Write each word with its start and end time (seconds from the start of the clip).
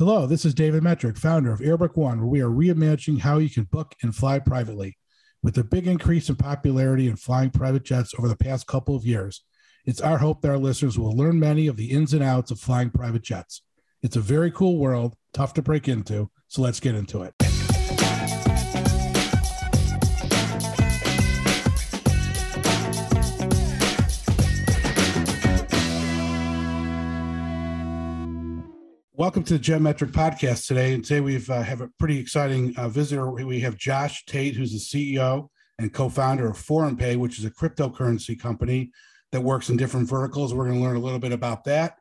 Hello, 0.00 0.26
this 0.26 0.46
is 0.46 0.54
David 0.54 0.82
Metric, 0.82 1.18
founder 1.18 1.52
of 1.52 1.60
Airbook 1.60 1.94
One, 1.94 2.20
where 2.20 2.26
we 2.26 2.40
are 2.40 2.48
reimagining 2.48 3.18
how 3.18 3.36
you 3.36 3.50
can 3.50 3.64
book 3.64 3.94
and 4.02 4.16
fly 4.16 4.38
privately. 4.38 4.96
With 5.42 5.56
the 5.56 5.62
big 5.62 5.86
increase 5.86 6.30
in 6.30 6.36
popularity 6.36 7.06
in 7.06 7.16
flying 7.16 7.50
private 7.50 7.82
jets 7.82 8.14
over 8.18 8.26
the 8.26 8.34
past 8.34 8.66
couple 8.66 8.96
of 8.96 9.04
years, 9.04 9.44
it's 9.84 10.00
our 10.00 10.16
hope 10.16 10.40
that 10.40 10.52
our 10.52 10.56
listeners 10.56 10.98
will 10.98 11.14
learn 11.14 11.38
many 11.38 11.66
of 11.66 11.76
the 11.76 11.90
ins 11.90 12.14
and 12.14 12.22
outs 12.22 12.50
of 12.50 12.58
flying 12.58 12.88
private 12.88 13.20
jets. 13.20 13.60
It's 14.00 14.16
a 14.16 14.22
very 14.22 14.50
cool 14.50 14.78
world, 14.78 15.16
tough 15.34 15.52
to 15.52 15.60
break 15.60 15.86
into, 15.86 16.30
so 16.48 16.62
let's 16.62 16.80
get 16.80 16.94
into 16.94 17.20
it. 17.20 17.34
Welcome 29.20 29.42
to 29.44 29.58
the 29.58 29.62
Jetmetric 29.62 30.12
podcast 30.12 30.66
today. 30.66 30.94
And 30.94 31.04
today 31.04 31.20
we 31.20 31.36
uh, 31.36 31.62
have 31.62 31.82
a 31.82 31.90
pretty 31.98 32.18
exciting 32.18 32.74
uh, 32.78 32.88
visitor. 32.88 33.30
We 33.30 33.60
have 33.60 33.76
Josh 33.76 34.24
Tate, 34.24 34.56
who's 34.56 34.72
the 34.72 34.78
CEO 35.18 35.48
and 35.78 35.92
co-founder 35.92 36.48
of 36.48 36.56
Forum 36.56 36.96
ForumPay, 36.96 37.18
which 37.18 37.38
is 37.38 37.44
a 37.44 37.50
cryptocurrency 37.50 38.40
company 38.40 38.90
that 39.32 39.42
works 39.42 39.68
in 39.68 39.76
different 39.76 40.08
verticals. 40.08 40.54
We're 40.54 40.68
going 40.68 40.78
to 40.78 40.82
learn 40.82 40.96
a 40.96 41.00
little 41.00 41.18
bit 41.18 41.32
about 41.32 41.64
that. 41.64 41.98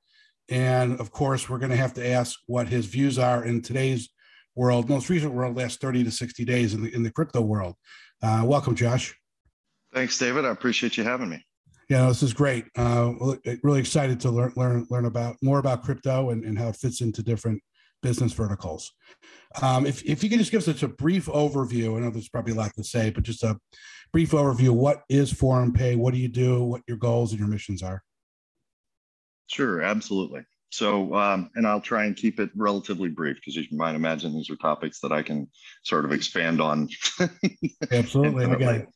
And 0.47 0.97
of 1.01 1.11
course, 1.11 1.49
we're 1.49 1.59
going 1.59 1.71
to 1.71 1.75
have 1.75 1.93
to 1.95 2.09
ask 2.09 2.39
what 2.47 2.69
his 2.69 2.85
views 2.85 3.19
are 3.19 3.43
in 3.43 3.61
today's 3.61 4.07
world, 4.55 4.87
most 4.87 5.09
recent 5.09 5.33
world, 5.33 5.57
last 5.57 5.81
30 5.81 6.05
to 6.05 6.11
60 6.11 6.45
days 6.45 6.73
in 6.73 6.83
the, 6.83 6.95
in 6.95 7.03
the 7.03 7.11
crypto 7.11 7.41
world. 7.41 7.75
Uh, 8.23 8.43
welcome, 8.45 8.75
Josh. 8.75 9.13
Thanks, 9.93 10.17
David. 10.17 10.45
I 10.45 10.51
appreciate 10.51 10.95
you 10.95 11.03
having 11.03 11.27
me 11.27 11.45
yeah, 11.89 12.07
this 12.07 12.21
is 12.21 12.33
great. 12.33 12.65
Uh, 12.77 13.13
really 13.63 13.79
excited 13.79 14.19
to 14.21 14.29
learn 14.29 14.53
learn 14.55 14.85
learn 14.91 15.05
about 15.05 15.37
more 15.41 15.57
about 15.57 15.83
crypto 15.83 16.29
and, 16.29 16.45
and 16.45 16.57
how 16.57 16.69
it 16.69 16.75
fits 16.75 17.01
into 17.01 17.23
different 17.23 17.61
business 18.03 18.31
verticals. 18.31 18.91
Um, 19.61 19.87
if 19.87 20.03
if 20.03 20.23
you 20.23 20.29
can 20.29 20.37
just 20.37 20.51
give 20.51 20.67
us 20.67 20.83
a 20.83 20.87
brief 20.87 21.25
overview, 21.25 21.97
I 21.97 22.01
know 22.01 22.11
there's 22.11 22.29
probably 22.29 22.53
a 22.53 22.55
lot 22.55 22.73
to 22.75 22.83
say, 22.83 23.09
but 23.09 23.23
just 23.23 23.43
a 23.43 23.57
brief 24.13 24.31
overview. 24.31 24.69
What 24.69 25.01
is 25.09 25.33
Forum 25.33 25.73
Pay? 25.73 25.95
What 25.95 26.13
do 26.13 26.19
you 26.19 26.29
do? 26.29 26.63
What 26.63 26.83
your 26.87 26.97
goals 26.97 27.31
and 27.31 27.39
your 27.39 27.49
missions 27.49 27.81
are? 27.81 28.03
Sure, 29.47 29.81
absolutely. 29.81 30.45
So, 30.71 31.15
um, 31.15 31.49
and 31.55 31.65
I'll 31.65 31.81
try 31.81 32.05
and 32.05 32.15
keep 32.15 32.39
it 32.39 32.51
relatively 32.55 33.09
brief 33.09 33.37
because 33.37 33.55
you 33.55 33.65
might 33.71 33.95
imagine 33.95 34.33
these 34.33 34.51
are 34.51 34.55
topics 34.57 34.99
that 34.99 35.11
I 35.11 35.23
can 35.23 35.49
sort 35.83 36.05
of 36.05 36.11
expand 36.11 36.61
on. 36.61 36.87
Absolutely, 37.91 38.45
I 38.45 38.55
got 38.55 38.75
it. 38.75 38.87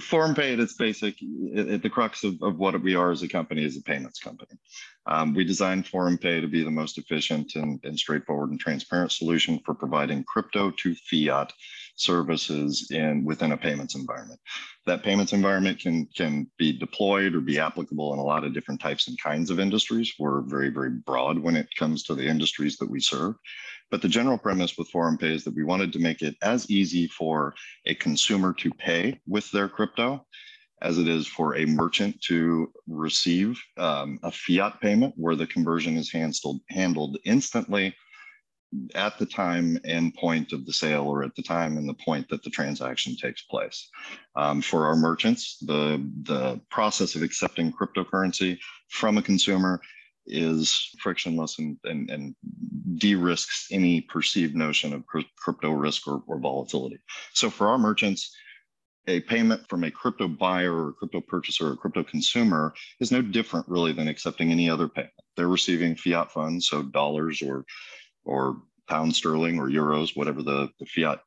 ForumPay 0.00 0.54
at 0.54 0.60
its 0.60 0.74
basic, 0.74 1.16
at 1.56 1.82
the 1.82 1.90
crux 1.90 2.24
of, 2.24 2.42
of 2.42 2.58
what 2.58 2.80
we 2.82 2.94
are 2.94 3.10
as 3.10 3.22
a 3.22 3.28
company 3.28 3.64
is 3.64 3.76
a 3.76 3.82
payments 3.82 4.18
company. 4.18 4.52
Um, 5.06 5.34
we 5.34 5.44
designed 5.44 5.84
ForumPay 5.84 6.40
to 6.40 6.48
be 6.48 6.64
the 6.64 6.70
most 6.70 6.96
efficient 6.96 7.56
and, 7.56 7.78
and 7.84 7.98
straightforward 7.98 8.50
and 8.50 8.60
transparent 8.60 9.12
solution 9.12 9.60
for 9.64 9.74
providing 9.74 10.24
crypto 10.24 10.70
to 10.70 10.94
fiat 10.94 11.52
services 11.96 12.90
in 12.90 13.24
within 13.24 13.52
a 13.52 13.56
payments 13.56 13.94
environment. 13.94 14.40
That 14.86 15.02
payments 15.02 15.32
environment 15.32 15.78
can 15.78 16.06
can 16.16 16.50
be 16.58 16.72
deployed 16.72 17.34
or 17.34 17.40
be 17.40 17.58
applicable 17.58 18.12
in 18.14 18.18
a 18.18 18.24
lot 18.24 18.44
of 18.44 18.54
different 18.54 18.80
types 18.80 19.08
and 19.08 19.20
kinds 19.20 19.50
of 19.50 19.60
industries. 19.60 20.14
We're 20.18 20.40
very 20.40 20.70
very 20.70 20.90
broad 20.90 21.38
when 21.38 21.56
it 21.56 21.68
comes 21.78 22.04
to 22.04 22.14
the 22.14 22.26
industries 22.26 22.76
that 22.78 22.90
we 22.90 23.00
serve. 23.00 23.34
But 23.92 24.00
the 24.00 24.08
general 24.08 24.38
premise 24.38 24.78
with 24.78 24.88
Forum 24.88 25.18
Pay 25.18 25.34
is 25.34 25.44
that 25.44 25.54
we 25.54 25.64
wanted 25.64 25.92
to 25.92 25.98
make 25.98 26.22
it 26.22 26.34
as 26.40 26.68
easy 26.70 27.06
for 27.08 27.54
a 27.84 27.94
consumer 27.94 28.54
to 28.54 28.70
pay 28.70 29.20
with 29.26 29.50
their 29.50 29.68
crypto 29.68 30.26
as 30.80 30.96
it 30.96 31.06
is 31.06 31.26
for 31.26 31.56
a 31.56 31.66
merchant 31.66 32.18
to 32.22 32.72
receive 32.88 33.60
um, 33.76 34.18
a 34.22 34.32
fiat 34.32 34.80
payment 34.80 35.12
where 35.18 35.36
the 35.36 35.46
conversion 35.46 35.98
is 35.98 36.10
handled, 36.10 36.60
handled 36.70 37.18
instantly 37.26 37.94
at 38.94 39.18
the 39.18 39.26
time 39.26 39.78
and 39.84 40.14
point 40.14 40.54
of 40.54 40.64
the 40.64 40.72
sale 40.72 41.04
or 41.04 41.22
at 41.22 41.36
the 41.36 41.42
time 41.42 41.76
and 41.76 41.86
the 41.86 41.94
point 41.94 42.26
that 42.30 42.42
the 42.42 42.50
transaction 42.50 43.14
takes 43.14 43.42
place. 43.42 43.90
Um, 44.36 44.62
for 44.62 44.86
our 44.86 44.96
merchants, 44.96 45.58
the, 45.58 46.02
the 46.22 46.58
process 46.70 47.14
of 47.14 47.22
accepting 47.22 47.70
cryptocurrency 47.70 48.58
from 48.88 49.18
a 49.18 49.22
consumer 49.22 49.82
is 50.26 50.90
frictionless 51.00 51.58
and, 51.58 51.76
and, 51.84 52.10
and 52.10 52.34
de-risks 52.96 53.68
any 53.70 54.00
perceived 54.00 54.54
notion 54.54 54.92
of 54.92 55.04
crypto 55.36 55.70
risk 55.72 56.06
or, 56.06 56.22
or 56.26 56.38
volatility. 56.38 56.98
So 57.32 57.50
for 57.50 57.68
our 57.68 57.78
merchants, 57.78 58.34
a 59.08 59.20
payment 59.20 59.68
from 59.68 59.82
a 59.84 59.90
crypto 59.90 60.28
buyer 60.28 60.86
or 60.86 60.92
crypto 60.92 61.20
purchaser 61.20 61.72
or 61.72 61.76
crypto 61.76 62.04
consumer 62.04 62.72
is 63.00 63.10
no 63.10 63.20
different 63.20 63.68
really 63.68 63.92
than 63.92 64.06
accepting 64.06 64.52
any 64.52 64.70
other 64.70 64.88
payment. 64.88 65.12
They're 65.36 65.48
receiving 65.48 65.96
fiat 65.96 66.30
funds, 66.30 66.68
so 66.68 66.82
dollars 66.82 67.42
or 67.42 67.64
or 68.24 68.62
pound 68.88 69.14
sterling 69.16 69.58
or 69.58 69.68
euros, 69.68 70.16
whatever 70.16 70.42
the, 70.42 70.68
the 70.78 70.86
fiat 70.86 71.20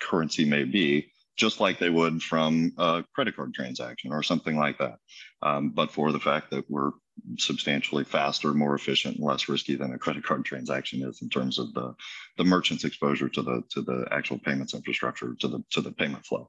currency 0.00 0.44
may 0.44 0.64
be, 0.64 1.10
just 1.36 1.60
like 1.60 1.78
they 1.78 1.90
would 1.90 2.22
from 2.22 2.72
a 2.78 3.04
credit 3.14 3.36
card 3.36 3.52
transaction 3.52 4.12
or 4.12 4.22
something 4.22 4.56
like 4.56 4.78
that. 4.78 4.96
Um, 5.42 5.70
but 5.70 5.90
for 5.90 6.12
the 6.12 6.20
fact 6.20 6.50
that 6.50 6.64
we're 6.70 6.92
substantially 7.38 8.04
faster, 8.04 8.52
more 8.54 8.74
efficient, 8.74 9.16
and 9.16 9.24
less 9.24 9.48
risky 9.48 9.74
than 9.74 9.92
a 9.92 9.98
credit 9.98 10.24
card 10.24 10.44
transaction 10.44 11.02
is 11.02 11.22
in 11.22 11.28
terms 11.28 11.58
of 11.58 11.72
the, 11.74 11.94
the 12.38 12.44
merchant's 12.44 12.84
exposure 12.84 13.28
to 13.28 13.42
the 13.42 13.62
to 13.70 13.82
the 13.82 14.06
actual 14.10 14.38
payments 14.38 14.74
infrastructure, 14.74 15.34
to 15.40 15.48
the 15.48 15.64
to 15.70 15.80
the 15.80 15.92
payment 15.92 16.24
flow. 16.24 16.48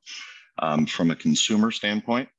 Um, 0.59 0.85
from 0.85 1.11
a 1.11 1.15
consumer 1.15 1.71
standpoint, 1.71 2.29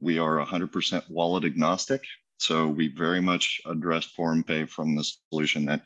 we 0.00 0.18
are 0.18 0.44
100% 0.44 1.10
wallet 1.10 1.44
agnostic. 1.44 2.02
So 2.38 2.66
we 2.66 2.88
very 2.88 3.20
much 3.20 3.60
address 3.64 4.10
ForumPay 4.18 4.68
from 4.68 4.96
the 4.96 5.08
solution 5.30 5.64
that 5.66 5.82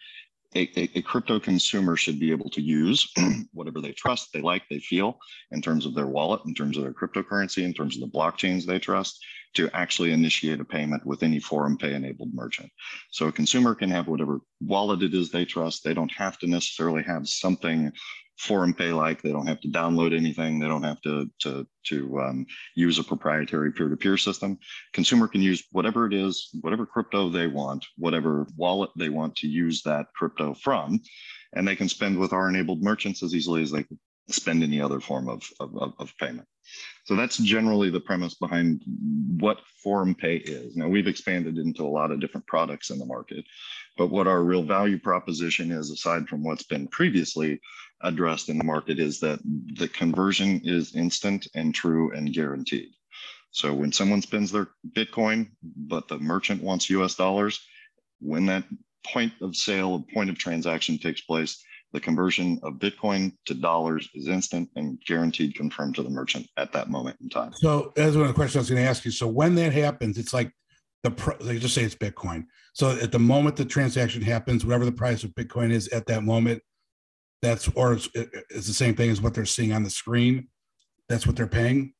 a, 0.55 0.61
a, 0.81 0.91
a, 0.95 1.03
crypto 1.03 1.39
consumer 1.39 1.95
should 1.95 2.19
be 2.19 2.31
able 2.31 2.49
to 2.51 2.63
use 2.63 3.13
whatever 3.53 3.83
they 3.83 3.93
trust, 3.93 4.31
they 4.33 4.41
like, 4.41 4.63
they 4.71 4.79
feel 4.79 5.19
in 5.51 5.61
terms 5.61 5.85
of 5.85 5.95
their 5.95 6.07
wallet, 6.07 6.41
in 6.47 6.55
terms 6.55 6.79
of 6.79 6.85
their 6.85 6.95
cryptocurrency, 6.95 7.65
in 7.65 7.75
terms 7.75 7.97
of 7.97 8.01
the 8.01 8.19
blockchains 8.19 8.65
they 8.65 8.79
trust 8.79 9.23
to 9.55 9.71
actually 9.73 10.13
initiate 10.13 10.61
a 10.61 10.65
payment 10.65 11.05
with 11.05 11.23
any 11.23 11.41
ForumPay 11.41 11.95
enabled 11.95 12.35
merchant. 12.35 12.71
So 13.11 13.29
a 13.29 13.33
consumer 13.33 13.75
can 13.75 13.91
have 13.91 14.09
whatever 14.09 14.41
wallet 14.61 15.03
it 15.03 15.15
is 15.15 15.31
they 15.31 15.45
trust. 15.45 15.85
They 15.85 15.95
don't 15.95 16.13
have 16.13 16.39
to 16.39 16.47
necessarily 16.47 17.03
have 17.03 17.29
something 17.29 17.93
ForumPay 18.41 18.95
like. 18.95 19.21
They 19.21 19.33
don't 19.33 19.49
have 19.49 19.61
to 19.63 19.69
download 19.69 20.17
anything. 20.17 20.59
They 20.59 20.69
don't 20.69 20.85
have 20.85 21.01
to 21.03 21.29
to 21.41 21.67
to 21.87 22.21
um, 22.21 22.47
use 22.77 22.99
a 22.99 23.05
proprietary 23.05 23.73
peer-to-peer 23.73 24.17
system. 24.17 24.59
Consumer 24.93 25.27
can 25.27 25.43
use 25.43 25.65
whatever 25.73 26.07
it 26.07 26.15
is, 26.15 26.51
whatever 26.61 26.87
crypto 26.87 27.29
they 27.29 27.49
want, 27.49 27.85
whatever 27.97 28.47
wallet 28.57 28.91
they 28.97 29.09
want 29.09 29.35
to 29.37 29.49
use 29.49 29.83
that 29.83 30.07
crypto 30.15 30.55
from, 30.55 31.01
and 31.55 31.67
they 31.67 31.75
can 31.75 31.89
spend 31.89 32.19
with 32.19 32.33
our 32.33 32.49
enabled 32.49 32.83
merchants 32.83 33.23
as 33.23 33.35
easily 33.35 33.63
as 33.63 33.73
they 33.73 33.83
can 33.83 33.99
spend 34.29 34.63
any 34.63 34.81
other 34.81 35.01
form 35.01 35.29
of, 35.29 35.43
of, 35.59 35.95
of 35.99 36.15
payment. 36.19 36.47
So 37.05 37.17
that's 37.17 37.39
generally 37.39 37.91
the 37.91 38.01
premise 38.01 38.35
behind 38.35 38.83
what 39.39 39.61
ForumPay 39.85 40.43
is. 40.43 40.77
Now 40.77 40.89
we've 40.89 41.07
expanded 41.07 41.57
into 41.57 41.83
a 41.83 41.89
lot 41.89 42.11
of 42.11 42.21
different 42.21 42.47
products 42.47 42.91
in 42.91 42.99
the 42.99 43.07
market, 43.07 43.45
but 43.97 44.09
what 44.09 44.27
our 44.27 44.43
real 44.43 44.63
value 44.63 44.99
proposition 44.99 45.73
is, 45.73 45.91
aside 45.91 46.29
from 46.29 46.45
what's 46.45 46.65
been 46.65 46.87
previously 46.89 47.61
addressed 48.03 48.49
in 48.49 48.59
the 48.59 48.65
market, 48.65 48.99
is 48.99 49.21
that 49.21 49.41
the 49.79 49.89
conversion 49.89 50.61
is 50.65 50.95
instant 50.95 51.49
and 51.55 51.75
true 51.75 52.13
and 52.15 52.35
guaranteed. 52.35 52.91
So 53.51 53.73
when 53.73 53.93
someone 53.93 54.21
spends 54.21 54.53
their 54.53 54.69
Bitcoin, 54.93 55.49
but 55.63 56.09
the 56.09 56.19
merchant 56.19 56.63
wants 56.63 56.91
US 56.91 57.15
dollars, 57.15 57.59
when 58.21 58.47
that 58.47 58.65
point 59.07 59.33
of 59.41 59.57
sale, 59.57 60.05
point 60.13 60.29
of 60.29 60.39
transaction 60.39 60.99
takes 60.99 61.23
place, 61.23 61.65
the 61.93 62.01
conversion 62.01 62.61
of 62.63 62.75
Bitcoin 62.75 63.33
to 63.47 63.55
dollars 63.55 64.09
is 64.15 64.29
instant 64.29 64.69
and 64.77 64.99
guaranteed 65.07 65.55
confirmed 65.55 65.95
to 65.95 66.03
the 66.03 66.11
merchant 66.11 66.47
at 66.57 66.73
that 66.73 66.91
moment 66.91 67.17
in 67.21 67.29
time. 67.29 67.53
So, 67.55 67.93
as 67.97 68.17
one 68.17 68.27
of 68.27 68.29
the 68.29 68.35
questions 68.35 68.57
I 68.57 68.61
was 68.61 68.71
going 68.71 68.83
to 68.83 68.89
ask 68.89 69.05
you. 69.05 69.11
So, 69.11 69.27
when 69.27 69.55
that 69.55 69.73
happens, 69.73 70.19
it's 70.19 70.35
like 70.35 70.53
the 71.03 71.37
they 71.41 71.59
just 71.59 71.75
say 71.75 71.85
it's 71.85 71.95
Bitcoin. 71.95 72.45
So, 72.75 72.91
at 72.91 73.13
the 73.13 73.19
moment 73.19 73.57
the 73.57 73.65
transaction 73.65 74.23
happens, 74.23 74.65
whatever 74.65 74.85
the 74.85 74.93
price 74.93 75.25
of 75.25 75.31
Bitcoin 75.31 75.71
is 75.71 75.89
at 75.89 76.07
that 76.07 76.25
moment, 76.25 76.63
that's 77.41 77.69
or 77.75 77.95
it's, 77.95 78.09
it's 78.15 78.67
the 78.67 78.75
same 78.75 78.95
thing 78.95 79.11
as 79.11 79.23
what 79.23 79.35
they're 79.35 79.47
seeing 79.47 79.73
on 79.73 79.83
the 79.83 79.91
screen. 79.91 80.49
That's 81.09 81.27
what 81.27 81.37
they're 81.37 81.47
paying. 81.47 81.95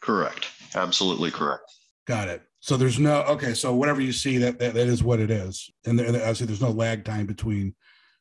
Correct. 0.00 0.48
Absolutely 0.74 1.30
correct. 1.30 1.70
Got 2.06 2.28
it. 2.28 2.42
So 2.60 2.78
there's 2.78 2.98
no 2.98 3.22
okay. 3.24 3.52
So 3.52 3.74
whatever 3.74 4.00
you 4.00 4.12
see, 4.12 4.38
that 4.38 4.58
that, 4.58 4.74
that 4.74 4.86
is 4.86 5.02
what 5.02 5.20
it 5.20 5.30
is, 5.30 5.70
and, 5.84 5.98
there, 5.98 6.08
obviously 6.08 6.46
there's 6.46 6.62
no 6.62 6.70
lag 6.70 7.04
time 7.04 7.26
between 7.26 7.74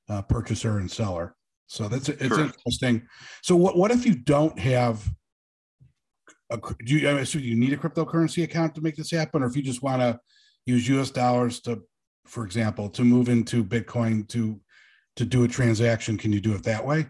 uh, 0.10 0.22
purchaser 0.22 0.78
and 0.80 0.90
seller. 0.90 1.36
So 1.68 1.88
that's 1.88 2.10
it's 2.10 2.28
Correct. 2.28 2.58
interesting. 2.58 3.08
So 3.42 3.56
what 3.56 3.78
what 3.78 3.92
if 3.92 4.06
you 4.06 4.16
don't 4.16 4.58
have 4.60 5.10
a 6.50 6.60
do 6.86 6.98
you 6.98 7.10
I 7.10 7.20
assume 7.20 7.44
you 7.44 7.56
need 7.56 7.74
a 7.74 7.78
cryptocurrency 7.78 8.44
account 8.44 8.76
to 8.76 8.82
make 8.82 8.96
this 8.96 9.12
happen, 9.12 9.44
or 9.44 9.48
if 9.48 9.56
you 9.56 9.64
just 9.64 9.82
want 9.82 10.02
to 10.02 10.20
use 10.66 10.88
U.S. 10.90 11.10
dollars 11.10 11.60
to, 11.62 11.82
for 12.26 12.46
example, 12.46 12.90
to 12.90 13.04
move 13.04 13.30
into 13.30 13.64
Bitcoin 13.64 14.28
to 14.30 14.60
to 15.16 15.26
do 15.26 15.44
a 15.44 15.48
transaction, 15.48 16.18
can 16.18 16.34
you 16.34 16.42
do 16.42 16.54
it 16.54 16.64
that 16.64 16.86
way? 16.86 17.08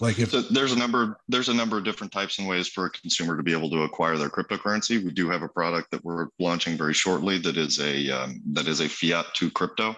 Like 0.00 0.18
if 0.18 0.30
so 0.30 0.42
there's 0.42 0.72
a 0.72 0.78
number 0.78 1.18
there's 1.28 1.48
a 1.48 1.54
number 1.54 1.78
of 1.78 1.84
different 1.84 2.12
types 2.12 2.38
and 2.38 2.46
ways 2.46 2.68
for 2.68 2.84
a 2.84 2.90
consumer 2.90 3.36
to 3.36 3.42
be 3.42 3.52
able 3.52 3.70
to 3.70 3.84
acquire 3.84 4.18
their 4.18 4.28
cryptocurrency. 4.28 5.02
We 5.02 5.10
do 5.10 5.30
have 5.30 5.42
a 5.42 5.48
product 5.48 5.90
that 5.92 6.04
we're 6.04 6.28
launching 6.38 6.76
very 6.76 6.92
shortly 6.92 7.38
that 7.38 7.56
is 7.56 7.80
a 7.80 8.10
um, 8.10 8.42
that 8.52 8.66
is 8.66 8.80
a 8.80 8.88
fiat 8.88 9.26
to 9.36 9.50
crypto 9.50 9.96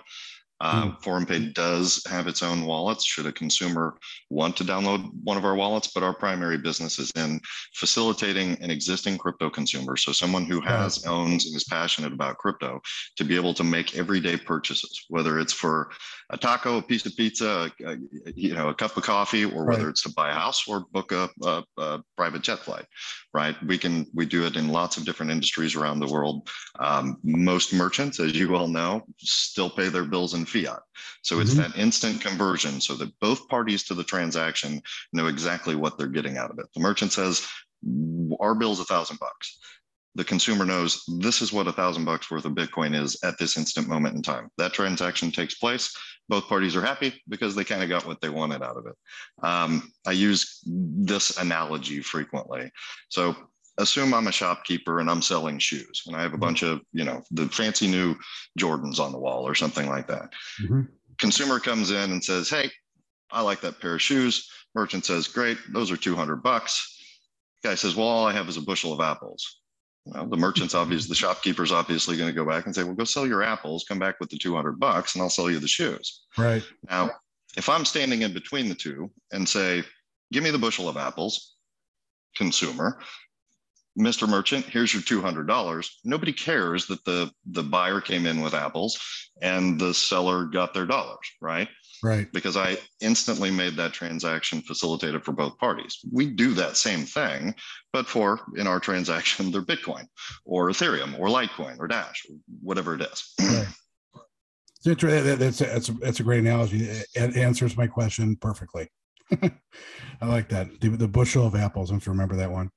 Um, 0.60 0.96
mm. 1.00 1.54
Does 1.54 2.02
have 2.08 2.26
its 2.26 2.42
own 2.42 2.64
wallets 2.64 3.04
should 3.04 3.26
a 3.26 3.32
consumer 3.32 3.96
want 4.30 4.56
to 4.56 4.64
download 4.64 5.08
one 5.22 5.36
of 5.36 5.44
our 5.44 5.54
wallets, 5.54 5.88
but 5.94 6.02
our 6.02 6.14
primary 6.14 6.58
business 6.58 6.98
is 6.98 7.10
in 7.12 7.40
facilitating 7.74 8.60
an 8.62 8.70
existing 8.70 9.18
crypto 9.18 9.50
consumer. 9.50 9.96
So 9.96 10.12
someone 10.12 10.46
who 10.46 10.60
has, 10.60 11.06
owns, 11.06 11.46
and 11.46 11.54
is 11.54 11.64
passionate 11.64 12.12
about 12.12 12.38
crypto 12.38 12.80
to 13.16 13.24
be 13.24 13.36
able 13.36 13.54
to 13.54 13.64
make 13.64 13.96
everyday 13.96 14.36
purchases, 14.36 15.04
whether 15.08 15.38
it's 15.38 15.52
for 15.52 15.90
a 16.30 16.36
taco, 16.36 16.76
a 16.76 16.82
piece 16.82 17.06
of 17.06 17.16
pizza, 17.16 17.70
a, 17.80 17.90
a, 17.90 17.96
you 18.34 18.54
know, 18.54 18.68
a 18.68 18.74
cup 18.74 18.96
of 18.96 19.02
coffee, 19.02 19.44
or 19.44 19.64
whether 19.64 19.88
it's 19.88 20.02
to 20.02 20.12
buy 20.12 20.30
a 20.30 20.34
house 20.34 20.68
or 20.68 20.80
book 20.92 21.10
a, 21.12 21.28
a, 21.42 21.64
a, 21.78 22.02
private 22.16 22.42
jet 22.42 22.58
flight, 22.58 22.84
right? 23.32 23.56
We 23.64 23.78
can, 23.78 24.06
we 24.14 24.26
do 24.26 24.44
it 24.44 24.56
in 24.56 24.68
lots 24.68 24.98
of 24.98 25.06
different 25.06 25.32
industries 25.32 25.74
around 25.74 26.00
the 26.00 26.12
world. 26.12 26.48
Um, 26.78 27.18
most 27.22 27.72
merchants, 27.72 28.20
as 28.20 28.38
you 28.38 28.54
all 28.56 28.68
know, 28.68 29.04
still 29.18 29.70
pay 29.70 29.88
their 29.88 30.04
bills 30.04 30.34
in 30.34 30.44
fiat. 30.44 30.80
So 31.22 31.36
mm-hmm. 31.36 31.42
it's 31.42 31.54
that 31.54 31.78
instant 31.78 32.20
conversion 32.20 32.80
so 32.80 32.94
that 32.96 33.18
both 33.20 33.48
parties 33.48 33.84
to 33.84 33.94
the 33.94 34.04
transaction 34.04 34.82
know 35.14 35.28
exactly 35.28 35.76
what 35.76 35.96
they're 35.96 36.08
getting 36.08 36.36
out 36.36 36.50
of 36.50 36.58
it. 36.58 36.66
The 36.74 36.80
merchant 36.80 37.12
says, 37.12 37.46
our 38.40 38.54
bill's 38.54 38.80
a 38.80 38.84
thousand 38.84 39.18
bucks. 39.18 39.60
The 40.14 40.24
consumer 40.24 40.64
knows 40.64 41.04
this 41.20 41.40
is 41.42 41.52
what 41.52 41.68
a 41.68 41.72
thousand 41.72 42.04
bucks 42.04 42.30
worth 42.30 42.44
of 42.44 42.52
Bitcoin 42.52 42.94
is 43.00 43.16
at 43.22 43.38
this 43.38 43.56
instant 43.56 43.88
moment 43.88 44.16
in 44.16 44.22
time. 44.22 44.50
That 44.58 44.72
transaction 44.72 45.30
takes 45.30 45.54
place. 45.54 45.94
Both 46.28 46.48
parties 46.48 46.76
are 46.76 46.82
happy 46.82 47.22
because 47.28 47.54
they 47.54 47.64
kind 47.64 47.82
of 47.82 47.88
got 47.88 48.06
what 48.06 48.20
they 48.20 48.28
wanted 48.28 48.62
out 48.62 48.76
of 48.76 48.86
it. 48.86 48.96
Um, 49.42 49.92
I 50.06 50.12
use 50.12 50.60
this 50.66 51.38
analogy 51.38 52.00
frequently. 52.00 52.70
So 53.08 53.34
assume 53.78 54.12
I'm 54.12 54.26
a 54.26 54.32
shopkeeper 54.32 55.00
and 55.00 55.08
I'm 55.08 55.22
selling 55.22 55.58
shoes 55.58 56.02
and 56.06 56.16
I 56.16 56.22
have 56.22 56.32
a 56.32 56.34
mm-hmm. 56.34 56.40
bunch 56.40 56.62
of, 56.62 56.82
you 56.92 57.04
know, 57.04 57.22
the 57.30 57.48
fancy 57.48 57.86
new 57.86 58.16
Jordans 58.58 58.98
on 58.98 59.12
the 59.12 59.18
wall 59.18 59.46
or 59.46 59.54
something 59.54 59.88
like 59.88 60.06
that. 60.08 60.32
Mm-hmm. 60.62 60.82
Consumer 61.18 61.60
comes 61.60 61.90
in 61.90 62.10
and 62.10 62.22
says, 62.22 62.50
Hey, 62.50 62.70
I 63.30 63.40
like 63.40 63.60
that 63.62 63.80
pair 63.80 63.94
of 63.94 64.02
shoes. 64.02 64.50
Merchant 64.74 65.04
says, 65.04 65.28
Great, 65.28 65.58
those 65.72 65.90
are 65.90 65.96
200 65.96 66.42
bucks. 66.42 66.96
Guy 67.62 67.74
says, 67.74 67.96
Well, 67.96 68.06
all 68.06 68.26
I 68.26 68.32
have 68.32 68.48
is 68.48 68.56
a 68.56 68.62
bushel 68.62 68.92
of 68.92 69.00
apples. 69.00 69.60
Well, 70.08 70.26
the 70.26 70.36
merchant's 70.36 70.74
obviously, 70.74 71.08
the 71.08 71.14
shopkeeper's 71.14 71.72
obviously 71.72 72.16
going 72.16 72.30
to 72.30 72.34
go 72.34 72.44
back 72.44 72.66
and 72.66 72.74
say, 72.74 72.82
Well, 72.82 72.94
go 72.94 73.04
sell 73.04 73.26
your 73.26 73.42
apples, 73.42 73.84
come 73.86 73.98
back 73.98 74.20
with 74.20 74.30
the 74.30 74.38
200 74.38 74.78
bucks, 74.78 75.14
and 75.14 75.22
I'll 75.22 75.30
sell 75.30 75.50
you 75.50 75.58
the 75.58 75.68
shoes. 75.68 76.24
Right. 76.36 76.62
Now, 76.88 77.10
if 77.56 77.68
I'm 77.68 77.84
standing 77.84 78.22
in 78.22 78.32
between 78.32 78.68
the 78.68 78.74
two 78.74 79.10
and 79.32 79.48
say, 79.48 79.82
Give 80.32 80.42
me 80.42 80.50
the 80.50 80.58
bushel 80.58 80.88
of 80.88 80.96
apples, 80.96 81.54
consumer, 82.36 83.00
Mr. 83.98 84.28
Merchant, 84.28 84.64
here's 84.66 84.92
your 84.94 85.02
$200. 85.02 85.88
Nobody 86.04 86.32
cares 86.32 86.86
that 86.86 87.04
the, 87.04 87.30
the 87.46 87.62
buyer 87.62 88.00
came 88.00 88.26
in 88.26 88.40
with 88.40 88.54
apples 88.54 88.98
and 89.42 89.80
the 89.80 89.92
seller 89.92 90.44
got 90.44 90.72
their 90.72 90.86
dollars, 90.86 91.18
right? 91.40 91.68
Right. 92.02 92.30
Because 92.32 92.56
I 92.56 92.76
instantly 93.00 93.50
made 93.50 93.76
that 93.76 93.92
transaction 93.92 94.62
facilitated 94.62 95.24
for 95.24 95.32
both 95.32 95.58
parties. 95.58 95.98
We 96.10 96.26
do 96.26 96.54
that 96.54 96.76
same 96.76 97.04
thing, 97.04 97.54
but 97.92 98.06
for 98.06 98.40
in 98.56 98.66
our 98.66 98.80
transaction, 98.80 99.50
they're 99.50 99.62
Bitcoin 99.62 100.06
or 100.44 100.68
Ethereum 100.68 101.18
or 101.18 101.28
Litecoin 101.28 101.78
or 101.78 101.88
Dash, 101.88 102.24
or 102.28 102.36
whatever 102.62 102.94
it 102.94 103.02
is. 103.02 103.34
Right. 104.84 105.24
That's, 105.24 105.58
that's, 105.58 105.88
a, 105.88 105.92
that's 105.94 106.20
a 106.20 106.22
great 106.22 106.38
analogy. 106.38 106.84
It 107.14 107.36
answers 107.36 107.76
my 107.76 107.88
question 107.88 108.36
perfectly. 108.36 108.88
I 109.42 110.26
like 110.26 110.48
that. 110.50 110.80
The, 110.80 110.90
the, 110.90 111.08
bushel 111.08 111.46
of 111.46 111.54
apples. 111.54 111.90
I 111.90 111.94
have 111.94 112.04
to 112.04 112.10
remember 112.10 112.36
that 112.36 112.50
one. 112.50 112.70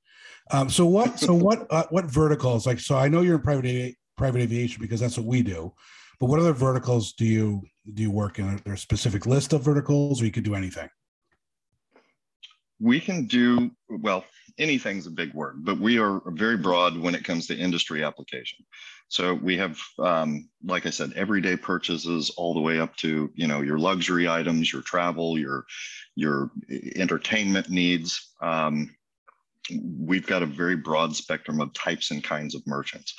Um, 0.50 0.70
so 0.70 0.86
what? 0.86 1.20
So 1.20 1.34
what? 1.34 1.68
Uh, 1.70 1.86
what 1.92 2.06
verticals? 2.06 2.66
Like, 2.66 2.80
so 2.80 2.98
I 2.98 3.08
know 3.08 3.22
you're 3.22 3.36
in 3.36 3.42
private 3.42 3.96
private 4.18 4.42
aviation 4.42 4.82
because 4.82 5.00
that's 5.00 5.18
what 5.18 5.28
we 5.28 5.42
do. 5.42 5.74
But 6.20 6.28
what 6.28 6.40
other 6.40 6.54
verticals 6.54 7.14
do 7.14 7.26
you 7.26 7.64
do 7.94 8.02
you 8.02 8.12
work 8.12 8.40
in? 8.40 8.62
There 8.64 8.74
a 8.74 8.78
specific 8.78 9.26
list 9.26 9.54
of 9.54 9.62
verticals, 9.62 10.22
or 10.22 10.26
you 10.26 10.32
could 10.32 10.44
do 10.44 10.56
anything? 10.56 10.90
We 12.80 13.00
can 13.00 13.26
do 13.26 13.72
well. 13.90 14.26
Anything's 14.58 15.08
a 15.08 15.12
big 15.12 15.34
word, 15.34 15.64
but 15.64 15.80
we 15.80 15.98
are 15.98 16.22
very 16.28 16.58
broad 16.58 16.98
when 16.98 17.16
it 17.16 17.24
comes 17.24 17.48
to 17.48 17.58
industry 17.58 18.04
application. 18.04 18.60
So 19.08 19.34
we 19.34 19.58
have, 19.58 19.80
um, 20.00 20.50
like 20.64 20.86
I 20.86 20.90
said, 20.90 21.14
everyday 21.16 21.56
purchases 21.56 22.30
all 22.38 22.54
the 22.54 22.60
way 22.60 22.80
up 22.80 22.96
to 22.98 23.30
you 23.34 23.48
know 23.48 23.62
your 23.62 23.78
luxury 23.78 24.28
items, 24.30 24.72
your 24.72 24.82
travel, 24.82 25.38
your 25.38 25.66
your 26.16 26.52
entertainment 26.96 27.70
needs. 27.70 28.34
Um, 28.42 28.96
we've 29.98 30.28
got 30.28 30.44
a 30.44 30.48
very 30.48 30.76
broad 30.76 31.16
spectrum 31.16 31.62
of 31.62 31.74
types 31.74 32.12
and 32.12 32.24
kinds 32.24 32.56
of 32.56 32.66
merchants. 32.66 33.16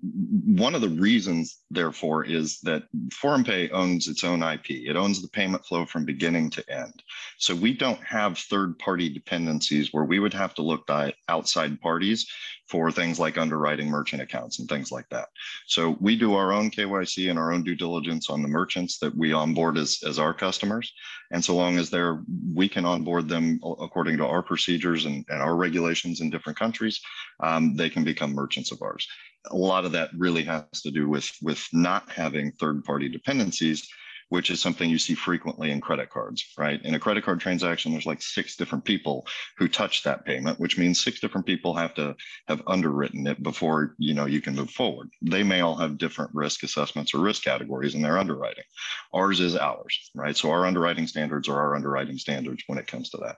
One 0.00 0.74
of 0.74 0.80
the 0.80 0.88
reasons, 0.88 1.58
therefore, 1.70 2.24
is 2.24 2.60
that 2.60 2.84
ForumPay 3.08 3.70
owns 3.72 4.08
its 4.08 4.24
own 4.24 4.42
IP. 4.42 4.70
It 4.70 4.96
owns 4.96 5.20
the 5.20 5.28
payment 5.28 5.64
flow 5.64 5.84
from 5.84 6.04
beginning 6.04 6.50
to 6.50 6.70
end. 6.70 7.02
So 7.38 7.54
we 7.54 7.74
don't 7.74 8.02
have 8.02 8.38
third 8.38 8.78
party 8.78 9.08
dependencies 9.08 9.92
where 9.92 10.04
we 10.04 10.18
would 10.18 10.34
have 10.34 10.54
to 10.54 10.62
look 10.62 10.88
at 10.90 11.14
outside 11.28 11.80
parties 11.80 12.26
for 12.72 12.90
things 12.90 13.20
like 13.20 13.36
underwriting 13.36 13.86
merchant 13.86 14.22
accounts 14.22 14.58
and 14.58 14.66
things 14.66 14.90
like 14.90 15.06
that. 15.10 15.28
So 15.66 15.94
we 16.00 16.16
do 16.16 16.34
our 16.34 16.54
own 16.54 16.70
KYC 16.70 17.28
and 17.28 17.38
our 17.38 17.52
own 17.52 17.62
due 17.62 17.74
diligence 17.76 18.30
on 18.30 18.40
the 18.40 18.48
merchants 18.48 18.96
that 19.00 19.14
we 19.14 19.34
onboard 19.34 19.76
as, 19.76 19.98
as 20.08 20.18
our 20.18 20.32
customers. 20.32 20.90
And 21.32 21.44
so 21.44 21.54
long 21.54 21.76
as 21.76 21.90
they're, 21.90 22.22
we 22.54 22.70
can 22.70 22.86
onboard 22.86 23.28
them 23.28 23.60
according 23.62 24.16
to 24.16 24.26
our 24.26 24.42
procedures 24.42 25.04
and, 25.04 25.22
and 25.28 25.42
our 25.42 25.54
regulations 25.54 26.22
in 26.22 26.30
different 26.30 26.58
countries, 26.58 26.98
um, 27.40 27.76
they 27.76 27.90
can 27.90 28.04
become 28.04 28.32
merchants 28.32 28.72
of 28.72 28.80
ours. 28.80 29.06
A 29.50 29.56
lot 29.56 29.84
of 29.84 29.92
that 29.92 30.08
really 30.16 30.44
has 30.44 30.64
to 30.82 30.90
do 30.90 31.10
with, 31.10 31.30
with 31.42 31.62
not 31.74 32.08
having 32.08 32.52
third 32.52 32.84
party 32.84 33.10
dependencies 33.10 33.86
which 34.32 34.50
is 34.50 34.62
something 34.62 34.88
you 34.88 34.98
see 34.98 35.14
frequently 35.14 35.70
in 35.70 35.78
credit 35.78 36.08
cards, 36.08 36.54
right? 36.56 36.80
In 36.86 36.94
a 36.94 36.98
credit 36.98 37.22
card 37.22 37.38
transaction, 37.38 37.92
there's 37.92 38.06
like 38.06 38.22
six 38.22 38.56
different 38.56 38.82
people 38.82 39.26
who 39.58 39.68
touch 39.68 40.02
that 40.04 40.24
payment, 40.24 40.58
which 40.58 40.78
means 40.78 41.04
six 41.04 41.20
different 41.20 41.46
people 41.46 41.74
have 41.74 41.92
to 41.96 42.16
have 42.48 42.62
underwritten 42.66 43.26
it 43.26 43.42
before 43.42 43.94
you 43.98 44.14
know 44.14 44.24
you 44.24 44.40
can 44.40 44.54
move 44.54 44.70
forward. 44.70 45.10
They 45.20 45.42
may 45.42 45.60
all 45.60 45.76
have 45.76 45.98
different 45.98 46.30
risk 46.32 46.62
assessments 46.62 47.12
or 47.12 47.18
risk 47.18 47.44
categories 47.44 47.94
in 47.94 48.00
their 48.00 48.16
underwriting. 48.16 48.64
Ours 49.12 49.38
is 49.38 49.54
ours, 49.54 50.10
right? 50.14 50.34
So 50.34 50.50
our 50.50 50.64
underwriting 50.64 51.06
standards 51.06 51.46
are 51.46 51.60
our 51.60 51.76
underwriting 51.76 52.16
standards 52.16 52.64
when 52.68 52.78
it 52.78 52.86
comes 52.86 53.10
to 53.10 53.18
that. 53.18 53.36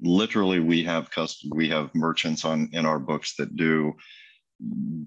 Literally, 0.00 0.60
we 0.60 0.84
have 0.84 1.10
custom, 1.10 1.50
we 1.52 1.68
have 1.70 1.92
merchants 1.92 2.44
on 2.44 2.70
in 2.72 2.86
our 2.86 3.00
books 3.00 3.34
that 3.34 3.56
do 3.56 3.94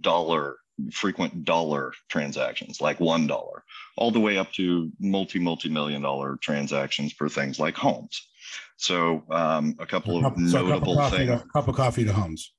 dollar 0.01 0.57
frequent 0.91 1.45
dollar 1.45 1.93
transactions 2.09 2.81
like 2.81 2.99
one 2.99 3.27
dollar 3.27 3.63
all 3.97 4.11
the 4.11 4.19
way 4.19 4.37
up 4.37 4.51
to 4.51 4.91
multi 4.99 5.39
multi 5.39 5.69
million 5.69 6.01
dollar 6.01 6.37
transactions 6.41 7.13
for 7.13 7.29
things 7.29 7.59
like 7.59 7.75
homes 7.75 8.27
so 8.77 9.23
um, 9.29 9.75
a 9.79 9.85
couple 9.85 10.17
of 10.17 10.33
so 10.49 10.65
notable 10.65 10.99
a 10.99 11.09
things 11.09 11.29
a 11.29 11.43
cup 11.53 11.67
of 11.67 11.75
coffee 11.75 12.03
to 12.03 12.13
homes 12.13 12.53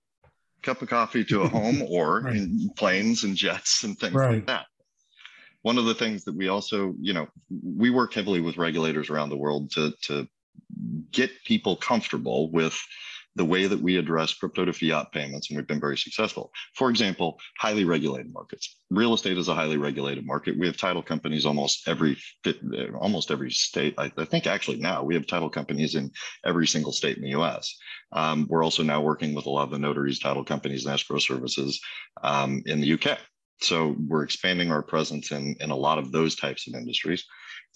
cup 0.62 0.80
of 0.80 0.88
coffee 0.88 1.24
to 1.24 1.42
a 1.42 1.48
home 1.48 1.82
or 1.88 2.20
right. 2.20 2.36
in 2.36 2.70
planes 2.76 3.24
and 3.24 3.36
jets 3.36 3.82
and 3.84 3.98
things 3.98 4.14
right. 4.14 4.34
like 4.34 4.46
that 4.46 4.66
one 5.62 5.78
of 5.78 5.86
the 5.86 5.94
things 5.94 6.24
that 6.24 6.36
we 6.36 6.48
also 6.48 6.94
you 7.00 7.12
know 7.12 7.26
we 7.50 7.90
work 7.90 8.14
heavily 8.14 8.40
with 8.40 8.56
regulators 8.56 9.10
around 9.10 9.30
the 9.30 9.36
world 9.36 9.70
to 9.72 9.92
to 10.02 10.28
get 11.10 11.30
people 11.44 11.76
comfortable 11.76 12.50
with 12.50 12.78
the 13.36 13.44
way 13.44 13.66
that 13.66 13.80
we 13.80 13.96
address 13.96 14.32
crypto 14.34 14.64
to 14.64 14.72
fiat 14.72 15.12
payments, 15.12 15.50
and 15.50 15.56
we've 15.56 15.66
been 15.66 15.80
very 15.80 15.98
successful. 15.98 16.52
For 16.74 16.90
example, 16.90 17.38
highly 17.58 17.84
regulated 17.84 18.32
markets. 18.32 18.76
Real 18.90 19.14
estate 19.14 19.38
is 19.38 19.48
a 19.48 19.54
highly 19.54 19.76
regulated 19.76 20.24
market. 20.24 20.58
We 20.58 20.66
have 20.66 20.76
title 20.76 21.02
companies 21.02 21.44
almost 21.44 21.88
every 21.88 22.16
almost 22.98 23.30
every 23.30 23.50
state. 23.50 23.94
I, 23.98 24.12
I 24.16 24.24
think 24.24 24.46
actually 24.46 24.78
now 24.78 25.02
we 25.02 25.14
have 25.14 25.26
title 25.26 25.50
companies 25.50 25.94
in 25.94 26.10
every 26.44 26.66
single 26.66 26.92
state 26.92 27.16
in 27.16 27.22
the 27.22 27.30
U.S. 27.30 27.76
Um, 28.12 28.46
we're 28.48 28.64
also 28.64 28.82
now 28.82 29.00
working 29.00 29.34
with 29.34 29.46
a 29.46 29.50
lot 29.50 29.64
of 29.64 29.70
the 29.70 29.78
notaries, 29.78 30.20
title 30.20 30.44
companies, 30.44 30.84
and 30.84 30.94
escrow 30.94 31.18
services 31.18 31.80
um, 32.22 32.62
in 32.66 32.80
the 32.80 32.92
UK. 32.94 33.18
So 33.60 33.96
we're 34.06 34.24
expanding 34.24 34.70
our 34.70 34.82
presence 34.82 35.32
in, 35.32 35.56
in 35.60 35.70
a 35.70 35.76
lot 35.76 35.98
of 35.98 36.12
those 36.12 36.36
types 36.36 36.66
of 36.66 36.74
industries 36.74 37.24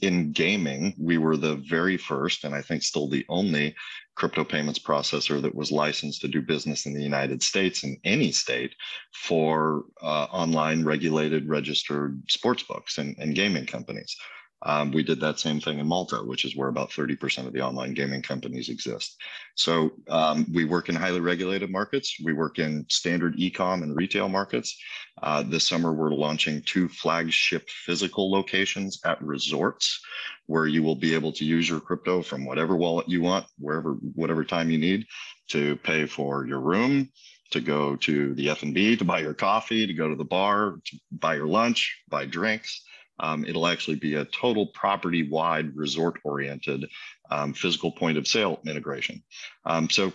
in 0.01 0.33
gaming, 0.33 0.95
we 0.99 1.19
were 1.19 1.37
the 1.37 1.57
very 1.57 1.97
first, 1.97 2.45
and 2.45 2.55
I 2.55 2.63
think 2.63 2.83
still 2.83 3.09
the 3.09 3.27
only 3.29 3.75
crypto 4.15 4.45
payments 4.45 4.79
processor 4.79 5.41
that 5.43 5.55
was 5.55 5.71
licensed 5.71 6.21
to 6.21 6.29
do 6.29 6.43
business 6.43 6.87
in 6.87 6.95
the 6.95 7.03
United 7.03 7.43
States 7.43 7.85
in 7.85 7.97
any 8.05 8.33
state 8.33 8.75
for 9.13 9.85
uh, 10.03 10.27
online 10.31 10.85
regulated 10.85 11.49
registered 11.49 12.21
sports 12.29 12.63
books 12.63 12.99
and, 12.99 13.17
and 13.19 13.35
gaming 13.35 13.67
companies. 13.67 14.17
Um, 14.63 14.91
we 14.91 15.03
did 15.03 15.21
that 15.21 15.39
same 15.39 15.61
thing 15.61 15.79
in 15.79 15.87
Malta, 15.87 16.17
which 16.17 16.45
is 16.45 16.57
where 16.57 16.69
about 16.69 16.91
30% 16.91 17.47
of 17.47 17.53
the 17.53 17.61
online 17.61 17.95
gaming 17.95 18.23
companies 18.23 18.69
exist. 18.69 19.17
So 19.55 19.93
um, 20.09 20.47
we 20.53 20.65
work 20.65 20.89
in 20.89 20.97
highly 20.97 21.21
regulated 21.21 21.71
markets. 21.71 22.17
We 22.25 22.33
work 22.33 22.59
in 22.59 22.85
standard 22.89 23.35
e-com 23.37 23.83
and 23.83 23.97
retail 23.97 24.29
markets. 24.29 24.77
Uh, 25.23 25.43
this 25.45 25.67
summer, 25.67 25.93
we're 25.93 26.11
launching 26.11 26.63
two 26.63 26.89
flagship 26.89 27.69
physical 27.69 28.31
locations 28.31 29.01
at 29.05 29.23
resorts 29.23 30.01
where 30.47 30.67
you 30.67 30.83
will 30.83 30.97
be 30.97 31.15
able 31.15 31.33
to 31.33 31.45
use 31.45 31.69
your 31.69 31.81
crypto 31.81 32.23
from 32.23 32.45
whatever 32.45 32.75
wallet 32.75 33.09
you 33.09 33.23
want, 33.23 33.47
wherever, 33.59 33.93
whatever 34.15 34.45
time 34.45 34.71
you 34.71 34.79
need 34.79 35.07
to 35.49 35.77
pay 35.77 36.07
for 36.07 36.47
your 36.47 36.61
room, 36.61 37.09
to 37.51 37.61
go 37.61 37.97
to 37.97 38.35
the 38.35 38.51
F&B, 38.51 38.97
to 38.97 39.05
buy 39.05 39.21
your 39.21 39.35
coffee, 39.35 39.87
to 39.87 39.95
go 39.95 40.09
to 40.09 40.17
the 40.17 40.25
bar, 40.25 40.79
to 40.85 40.99
buy 41.13 41.35
your 41.35 41.47
lunch, 41.47 42.03
buy 42.09 42.27
drinks, 42.27 42.83
Um, 43.21 43.45
it'll 43.45 43.67
actually 43.67 43.97
be 43.97 44.15
a 44.15 44.25
total 44.27 44.67
property 44.69 45.29
wide 45.29 45.75
resort 45.77 46.21
oriented 46.25 46.89
um, 47.31 47.53
physical 47.53 47.91
point 47.91 48.19
of 48.19 48.27
sale 48.27 48.61
integration. 48.67 49.23
Um, 49.65 49.91
so 49.91 50.13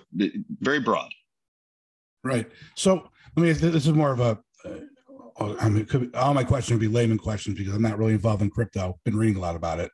very 0.60 0.80
broad. 0.80 1.10
Right. 2.24 2.50
So 2.76 3.10
let 3.36 3.44
me, 3.44 3.52
this 3.52 3.86
is 3.86 3.94
more 3.94 4.14
of 4.14 4.20
a, 4.20 4.40
uh, 5.40 5.56
I 5.60 5.70
mean, 5.70 6.12
all 6.14 6.34
my 6.34 6.44
questions 6.44 6.76
would 6.76 6.82
be 6.82 6.88
layman 6.88 7.18
questions 7.18 7.58
because 7.58 7.74
I'm 7.74 7.82
not 7.82 7.98
really 7.98 8.14
involved 8.14 8.42
in 8.42 8.50
crypto. 8.50 9.00
Been 9.04 9.18
reading 9.18 9.36
a 9.36 9.40
lot 9.40 9.56
about 9.56 9.80
it, 9.80 9.92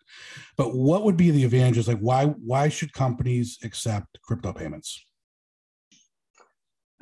but 0.57 0.75
what 0.75 1.03
would 1.03 1.15
be 1.17 1.31
the 1.31 1.45
advantages? 1.45 1.87
Like, 1.87 1.99
why 1.99 2.25
why 2.25 2.67
should 2.67 2.91
companies 2.91 3.57
accept 3.63 4.19
crypto 4.21 4.51
payments? 4.51 5.05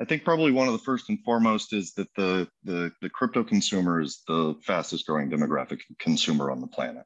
I 0.00 0.04
think 0.04 0.24
probably 0.24 0.52
one 0.52 0.68
of 0.68 0.72
the 0.72 0.78
first 0.78 1.08
and 1.08 1.22
foremost 1.24 1.72
is 1.72 1.92
that 1.94 2.08
the, 2.14 2.48
the, 2.62 2.92
the 3.02 3.10
crypto 3.10 3.42
consumer 3.42 4.00
is 4.00 4.22
the 4.28 4.54
fastest 4.62 5.06
growing 5.06 5.28
demographic 5.28 5.80
consumer 5.98 6.50
on 6.50 6.60
the 6.60 6.68
planet. 6.68 7.04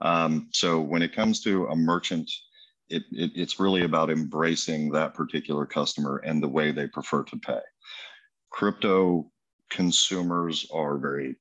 Um, 0.00 0.48
so 0.52 0.80
when 0.80 1.02
it 1.02 1.14
comes 1.14 1.40
to 1.42 1.66
a 1.66 1.76
merchant, 1.76 2.28
it, 2.88 3.02
it, 3.12 3.30
it's 3.36 3.60
really 3.60 3.84
about 3.84 4.10
embracing 4.10 4.90
that 4.90 5.14
particular 5.14 5.66
customer 5.66 6.16
and 6.24 6.42
the 6.42 6.48
way 6.48 6.72
they 6.72 6.88
prefer 6.88 7.22
to 7.24 7.36
pay. 7.36 7.60
Crypto 8.50 9.30
consumers 9.68 10.66
are 10.72 10.98
very 10.98 11.36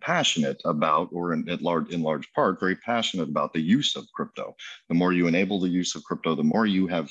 passionate 0.00 0.60
about, 0.64 1.10
or 1.12 1.34
in, 1.34 1.46
large, 1.60 1.90
in 1.90 2.02
large 2.02 2.32
part, 2.32 2.58
very 2.58 2.76
passionate 2.76 3.28
about 3.28 3.52
the 3.52 3.60
use 3.60 3.94
of 3.94 4.06
crypto. 4.14 4.54
The 4.88 4.94
more 4.94 5.12
you 5.12 5.26
enable 5.26 5.60
the 5.60 5.68
use 5.68 5.94
of 5.94 6.02
crypto, 6.02 6.34
the 6.34 6.42
more 6.42 6.64
you 6.64 6.86
have 6.86 7.10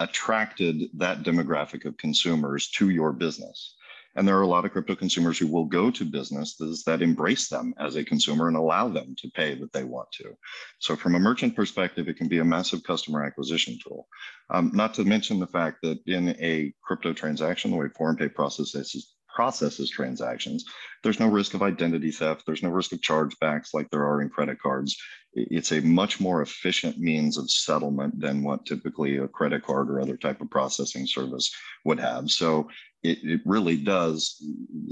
attracted 0.00 0.90
that 0.94 1.22
demographic 1.22 1.84
of 1.84 1.96
consumers 1.96 2.68
to 2.70 2.90
your 2.90 3.12
business. 3.12 3.74
And 4.16 4.26
there 4.26 4.36
are 4.36 4.42
a 4.42 4.48
lot 4.48 4.64
of 4.64 4.72
crypto 4.72 4.96
consumers 4.96 5.38
who 5.38 5.46
will 5.46 5.66
go 5.66 5.92
to 5.92 6.04
businesses 6.04 6.82
that 6.84 7.02
embrace 7.02 7.48
them 7.48 7.72
as 7.78 7.94
a 7.94 8.04
consumer 8.04 8.48
and 8.48 8.56
allow 8.56 8.88
them 8.88 9.14
to 9.18 9.30
pay 9.30 9.54
that 9.54 9.72
they 9.72 9.84
want 9.84 10.10
to. 10.12 10.36
So, 10.80 10.96
from 10.96 11.14
a 11.14 11.20
merchant 11.20 11.54
perspective, 11.54 12.08
it 12.08 12.16
can 12.16 12.26
be 12.26 12.38
a 12.38 12.44
massive 12.44 12.82
customer 12.82 13.22
acquisition 13.22 13.78
tool. 13.80 14.08
Um, 14.50 14.72
not 14.74 14.94
to 14.94 15.04
mention 15.04 15.38
the 15.38 15.46
fact 15.46 15.78
that 15.82 16.00
in 16.06 16.30
a 16.40 16.74
crypto 16.82 17.12
transaction, 17.12 17.70
the 17.70 17.76
way 17.76 17.86
ForumPay 17.86 18.34
processes 18.34 19.14
processes 19.38 19.88
transactions. 19.88 20.64
There's 21.04 21.20
no 21.20 21.28
risk 21.28 21.54
of 21.54 21.62
identity 21.62 22.10
theft. 22.10 22.42
There's 22.44 22.64
no 22.64 22.70
risk 22.70 22.90
of 22.90 23.00
chargebacks 23.00 23.68
like 23.72 23.88
there 23.88 24.04
are 24.04 24.20
in 24.20 24.30
credit 24.30 24.58
cards. 24.60 24.96
It's 25.32 25.70
a 25.70 25.80
much 25.80 26.18
more 26.18 26.42
efficient 26.42 26.98
means 26.98 27.38
of 27.38 27.48
settlement 27.48 28.18
than 28.18 28.42
what 28.42 28.66
typically 28.66 29.18
a 29.18 29.28
credit 29.28 29.62
card 29.62 29.90
or 29.90 30.00
other 30.00 30.16
type 30.16 30.40
of 30.40 30.50
processing 30.50 31.06
service 31.06 31.54
would 31.84 32.00
have. 32.00 32.32
So 32.32 32.68
it, 33.04 33.18
it 33.22 33.40
really 33.44 33.76
does, 33.76 34.42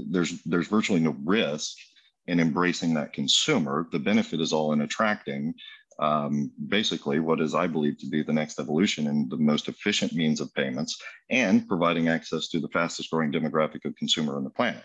there's, 0.09 0.41
there's 0.43 0.69
virtually 0.69 1.01
no 1.01 1.17
risk 1.25 1.75
in 2.27 2.39
embracing 2.39 2.93
that 2.93 3.11
consumer. 3.11 3.89
The 3.91 3.99
benefit 3.99 4.39
is 4.39 4.53
all 4.53 4.71
in 4.71 4.79
attracting 4.79 5.55
um, 5.99 6.51
basically 6.67 7.19
what 7.19 7.41
is, 7.41 7.55
I 7.55 7.67
believe, 7.67 7.97
to 7.99 8.07
be 8.07 8.23
the 8.23 8.33
next 8.33 8.59
evolution 8.59 9.07
and 9.07 9.29
the 9.29 9.37
most 9.37 9.67
efficient 9.67 10.13
means 10.13 10.41
of 10.41 10.53
payments 10.53 11.01
and 11.29 11.67
providing 11.67 12.07
access 12.07 12.47
to 12.49 12.59
the 12.59 12.69
fastest 12.69 13.09
growing 13.11 13.31
demographic 13.31 13.85
of 13.85 13.95
consumer 13.95 14.37
on 14.37 14.43
the 14.43 14.49
planet. 14.49 14.83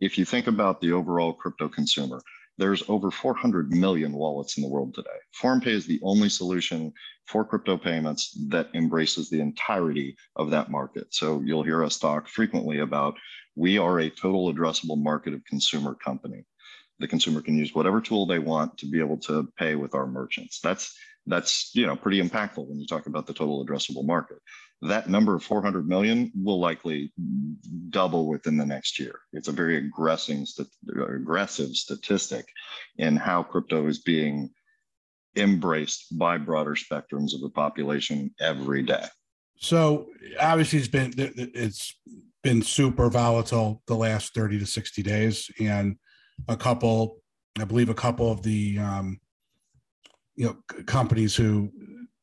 If 0.00 0.18
you 0.18 0.24
think 0.24 0.48
about 0.48 0.80
the 0.80 0.92
overall 0.92 1.32
crypto 1.32 1.68
consumer, 1.68 2.20
there's 2.58 2.82
over 2.88 3.10
400 3.10 3.70
million 3.70 4.12
wallets 4.12 4.56
in 4.56 4.62
the 4.62 4.68
world 4.68 4.94
today. 4.94 5.08
ForumPay 5.40 5.68
is 5.68 5.86
the 5.86 6.00
only 6.02 6.28
solution 6.28 6.92
for 7.26 7.44
crypto 7.44 7.78
payments 7.78 8.36
that 8.48 8.68
embraces 8.74 9.30
the 9.30 9.40
entirety 9.40 10.16
of 10.36 10.50
that 10.50 10.70
market. 10.70 11.14
So 11.14 11.40
you'll 11.44 11.62
hear 11.62 11.82
us 11.82 11.98
talk 11.98 12.28
frequently 12.28 12.80
about 12.80 13.14
we 13.54 13.78
are 13.78 14.00
a 14.00 14.10
total 14.10 14.52
addressable 14.52 15.00
market 15.00 15.34
of 15.34 15.44
consumer 15.44 15.94
company 15.94 16.44
the 17.02 17.08
consumer 17.08 17.42
can 17.42 17.58
use 17.58 17.74
whatever 17.74 18.00
tool 18.00 18.24
they 18.24 18.38
want 18.38 18.78
to 18.78 18.86
be 18.86 19.00
able 19.00 19.18
to 19.18 19.46
pay 19.58 19.74
with 19.74 19.94
our 19.94 20.06
merchants. 20.06 20.60
That's 20.60 20.96
that's 21.26 21.70
you 21.74 21.86
know 21.86 21.94
pretty 21.94 22.20
impactful 22.20 22.66
when 22.66 22.80
you 22.80 22.86
talk 22.86 23.06
about 23.06 23.26
the 23.26 23.34
total 23.34 23.64
addressable 23.64 24.06
market. 24.06 24.38
That 24.80 25.08
number 25.08 25.34
of 25.34 25.44
400 25.44 25.86
million 25.86 26.32
will 26.34 26.58
likely 26.58 27.12
double 27.90 28.28
within 28.28 28.56
the 28.56 28.66
next 28.66 28.98
year. 28.98 29.20
It's 29.32 29.48
a 29.48 29.52
very 29.52 29.76
aggressive, 29.76 30.46
aggressive 30.88 31.76
statistic 31.76 32.46
in 32.96 33.16
how 33.16 33.44
crypto 33.44 33.86
is 33.86 34.00
being 34.00 34.50
embraced 35.36 36.18
by 36.18 36.38
broader 36.38 36.74
spectrums 36.74 37.34
of 37.34 37.40
the 37.40 37.50
population 37.54 38.34
every 38.40 38.82
day. 38.82 39.04
So 39.56 40.08
obviously, 40.40 40.80
it's 40.80 40.88
been 40.88 41.12
it's 41.16 41.96
been 42.42 42.62
super 42.62 43.08
volatile 43.08 43.82
the 43.86 43.96
last 43.96 44.34
30 44.34 44.58
to 44.58 44.66
60 44.66 45.02
days, 45.02 45.50
and 45.60 45.96
a 46.48 46.56
couple, 46.56 47.18
I 47.58 47.64
believe, 47.64 47.88
a 47.88 47.94
couple 47.94 48.30
of 48.30 48.42
the 48.42 48.78
um, 48.78 49.20
you 50.34 50.46
know 50.46 50.82
companies 50.86 51.36
who 51.36 51.70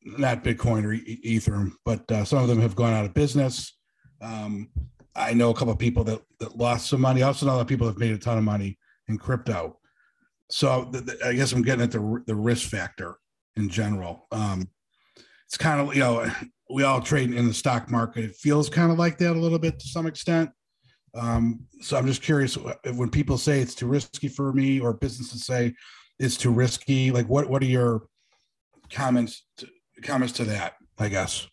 not 0.02 0.42
Bitcoin 0.42 0.84
or 0.84 0.92
Ether, 0.92 1.70
but 1.84 2.10
uh, 2.10 2.24
some 2.24 2.42
of 2.42 2.48
them 2.48 2.60
have 2.60 2.74
gone 2.74 2.92
out 2.92 3.04
of 3.04 3.14
business. 3.14 3.76
Um, 4.20 4.70
I 5.14 5.34
know 5.34 5.50
a 5.50 5.54
couple 5.54 5.72
of 5.72 5.78
people 5.78 6.04
that, 6.04 6.22
that 6.38 6.56
lost 6.56 6.88
some 6.88 7.00
money. 7.00 7.22
I 7.22 7.26
also 7.26 7.46
know 7.46 7.52
a 7.52 7.56
lot 7.56 7.62
of 7.62 7.66
people 7.66 7.86
have 7.86 7.98
made 7.98 8.12
a 8.12 8.18
ton 8.18 8.38
of 8.38 8.44
money 8.44 8.78
in 9.08 9.18
crypto. 9.18 9.78
So 10.48 10.88
the, 10.90 11.00
the, 11.02 11.26
I 11.26 11.34
guess 11.34 11.52
I'm 11.52 11.62
getting 11.62 11.84
at 11.84 11.90
the, 11.90 12.22
the 12.26 12.34
risk 12.34 12.68
factor 12.68 13.18
in 13.56 13.68
general. 13.68 14.26
Um, 14.32 14.68
it's 15.46 15.56
kind 15.56 15.80
of, 15.80 15.94
you 15.94 16.00
know, 16.00 16.30
we 16.70 16.84
all 16.84 17.00
trade 17.00 17.32
in 17.32 17.46
the 17.46 17.54
stock 17.54 17.90
market. 17.90 18.24
It 18.24 18.36
feels 18.36 18.68
kind 18.70 18.90
of 18.92 18.98
like 18.98 19.18
that 19.18 19.36
a 19.36 19.38
little 19.38 19.58
bit 19.58 19.78
to 19.80 19.88
some 19.88 20.06
extent. 20.06 20.50
Um, 21.14 21.66
so 21.80 21.96
I'm 21.96 22.06
just 22.06 22.22
curious 22.22 22.56
when 22.94 23.10
people 23.10 23.38
say 23.38 23.60
it's 23.60 23.74
too 23.74 23.86
risky 23.86 24.28
for 24.28 24.52
me, 24.52 24.80
or 24.80 24.92
businesses 24.92 25.44
say 25.44 25.74
it's 26.18 26.36
too 26.36 26.52
risky. 26.52 27.10
Like, 27.10 27.28
what 27.28 27.48
what 27.48 27.62
are 27.62 27.66
your 27.66 28.02
comments 28.90 29.44
to, 29.58 29.68
comments 30.02 30.34
to 30.34 30.44
that? 30.44 30.74
I 30.98 31.08
guess. 31.08 31.46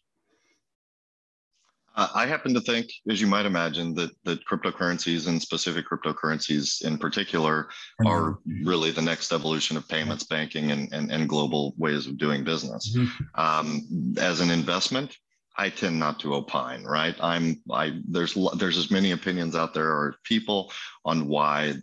Uh, 1.95 2.07
I 2.13 2.27
happen 2.27 2.53
to 2.53 2.61
think, 2.61 2.91
as 3.09 3.19
you 3.19 3.25
might 3.25 3.47
imagine, 3.47 3.95
that 3.95 4.11
that 4.23 4.45
cryptocurrencies 4.45 5.27
and 5.27 5.41
specific 5.41 5.85
cryptocurrencies 5.89 6.85
in 6.85 6.99
particular 6.99 7.69
are 8.05 8.37
really 8.63 8.91
the 8.91 9.01
next 9.01 9.31
evolution 9.31 9.75
of 9.77 9.87
payments, 9.87 10.23
banking, 10.23 10.71
and 10.71 10.93
and, 10.93 11.11
and 11.11 11.27
global 11.27 11.73
ways 11.77 12.05
of 12.05 12.19
doing 12.19 12.43
business. 12.43 12.95
Mm-hmm. 12.95 13.41
Um, 13.41 14.15
as 14.19 14.41
an 14.41 14.51
investment, 14.51 15.17
I 15.57 15.69
tend 15.69 15.99
not 15.99 16.19
to 16.19 16.35
opine, 16.35 16.83
right? 16.83 17.15
I'm 17.19 17.61
I 17.71 17.99
there's 18.07 18.37
there's 18.57 18.77
as 18.77 18.91
many 18.91 19.11
opinions 19.11 19.55
out 19.55 19.73
there 19.73 19.89
or 19.89 20.15
people 20.23 20.71
on 21.03 21.27
why 21.27 21.73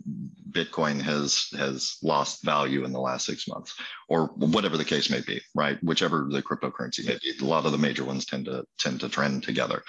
Bitcoin 0.51 1.01
has 1.01 1.47
has 1.57 1.97
lost 2.01 2.43
value 2.43 2.85
in 2.85 2.93
the 2.93 2.99
last 2.99 3.25
six 3.25 3.47
months, 3.47 3.75
or 4.07 4.27
whatever 4.27 4.77
the 4.77 4.85
case 4.85 5.09
may 5.09 5.19
be, 5.21 5.41
right? 5.55 5.83
Whichever 5.83 6.27
the 6.31 6.41
cryptocurrency 6.41 7.05
may 7.05 7.17
be. 7.21 7.33
A 7.41 7.45
lot 7.45 7.65
of 7.65 7.73
the 7.73 7.77
major 7.77 8.05
ones 8.05 8.25
tend 8.25 8.45
to 8.45 8.65
tend 8.79 9.01
to 9.01 9.09
trend 9.09 9.43
together. 9.43 9.83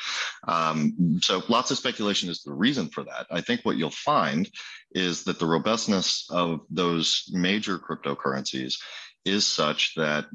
Um, 0.48 1.20
so 1.22 1.42
lots 1.48 1.70
of 1.70 1.78
speculation 1.78 2.28
is 2.28 2.42
the 2.42 2.54
reason 2.54 2.88
for 2.88 3.04
that. 3.04 3.26
I 3.30 3.40
think 3.40 3.60
what 3.62 3.76
you'll 3.76 3.90
find 3.90 4.50
is 4.92 5.24
that 5.24 5.38
the 5.38 5.46
robustness 5.46 6.26
of 6.30 6.60
those 6.70 7.30
major 7.32 7.78
cryptocurrencies 7.78 8.74
is 9.26 9.46
such 9.46 9.94
that 9.96 10.26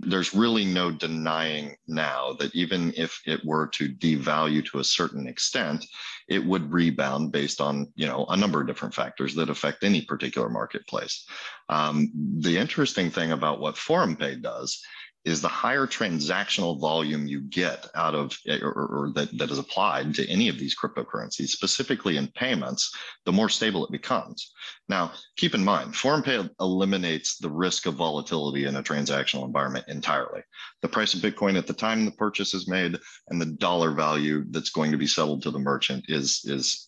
there's 0.00 0.34
really 0.34 0.64
no 0.64 0.90
denying 0.90 1.76
now 1.86 2.34
that 2.38 2.54
even 2.54 2.92
if 2.96 3.22
it 3.26 3.40
were 3.44 3.68
to 3.68 3.88
devalue 3.88 4.64
to 4.66 4.80
a 4.80 4.84
certain 4.84 5.26
extent, 5.26 5.86
it 6.28 6.44
would 6.44 6.72
rebound 6.72 7.32
based 7.32 7.60
on 7.60 7.90
you 7.94 8.06
know 8.06 8.26
a 8.28 8.36
number 8.36 8.60
of 8.60 8.66
different 8.66 8.94
factors 8.94 9.34
that 9.34 9.48
affect 9.48 9.84
any 9.84 10.02
particular 10.02 10.48
marketplace. 10.48 11.26
Um, 11.68 12.10
the 12.40 12.58
interesting 12.58 13.10
thing 13.10 13.32
about 13.32 13.60
what 13.60 13.76
ForumPay 13.76 14.42
does 14.42 14.82
is 15.24 15.40
the 15.40 15.48
higher 15.48 15.86
transactional 15.86 16.78
volume 16.78 17.26
you 17.26 17.40
get 17.40 17.86
out 17.94 18.14
of 18.14 18.38
or, 18.62 18.72
or, 18.72 19.12
that, 19.14 19.36
that 19.38 19.50
is 19.50 19.58
applied 19.58 20.14
to 20.14 20.28
any 20.28 20.48
of 20.48 20.58
these 20.58 20.76
cryptocurrencies, 20.76 21.48
specifically 21.48 22.18
in 22.18 22.28
payments, 22.28 22.94
the 23.24 23.32
more 23.32 23.48
stable 23.48 23.86
it 23.86 23.90
becomes. 23.90 24.52
Now, 24.88 25.12
keep 25.36 25.54
in 25.54 25.64
mind, 25.64 25.94
ForumPay 25.94 26.50
eliminates 26.60 27.38
the 27.38 27.48
risk 27.48 27.86
of 27.86 27.94
volatility 27.94 28.66
in 28.66 28.76
a 28.76 28.82
transactional 28.82 29.46
environment 29.46 29.86
entirely. 29.88 30.42
The 30.82 30.88
price 30.88 31.14
of 31.14 31.20
Bitcoin 31.20 31.56
at 31.56 31.66
the 31.66 31.72
time 31.72 32.04
the 32.04 32.10
purchase 32.10 32.52
is 32.52 32.68
made 32.68 32.98
and 33.28 33.40
the 33.40 33.46
dollar 33.46 33.92
value 33.92 34.44
that's 34.50 34.70
going 34.70 34.92
to 34.92 34.98
be 34.98 35.06
settled 35.06 35.42
to 35.42 35.50
the 35.50 35.58
merchant 35.58 36.04
is, 36.08 36.42
is 36.44 36.86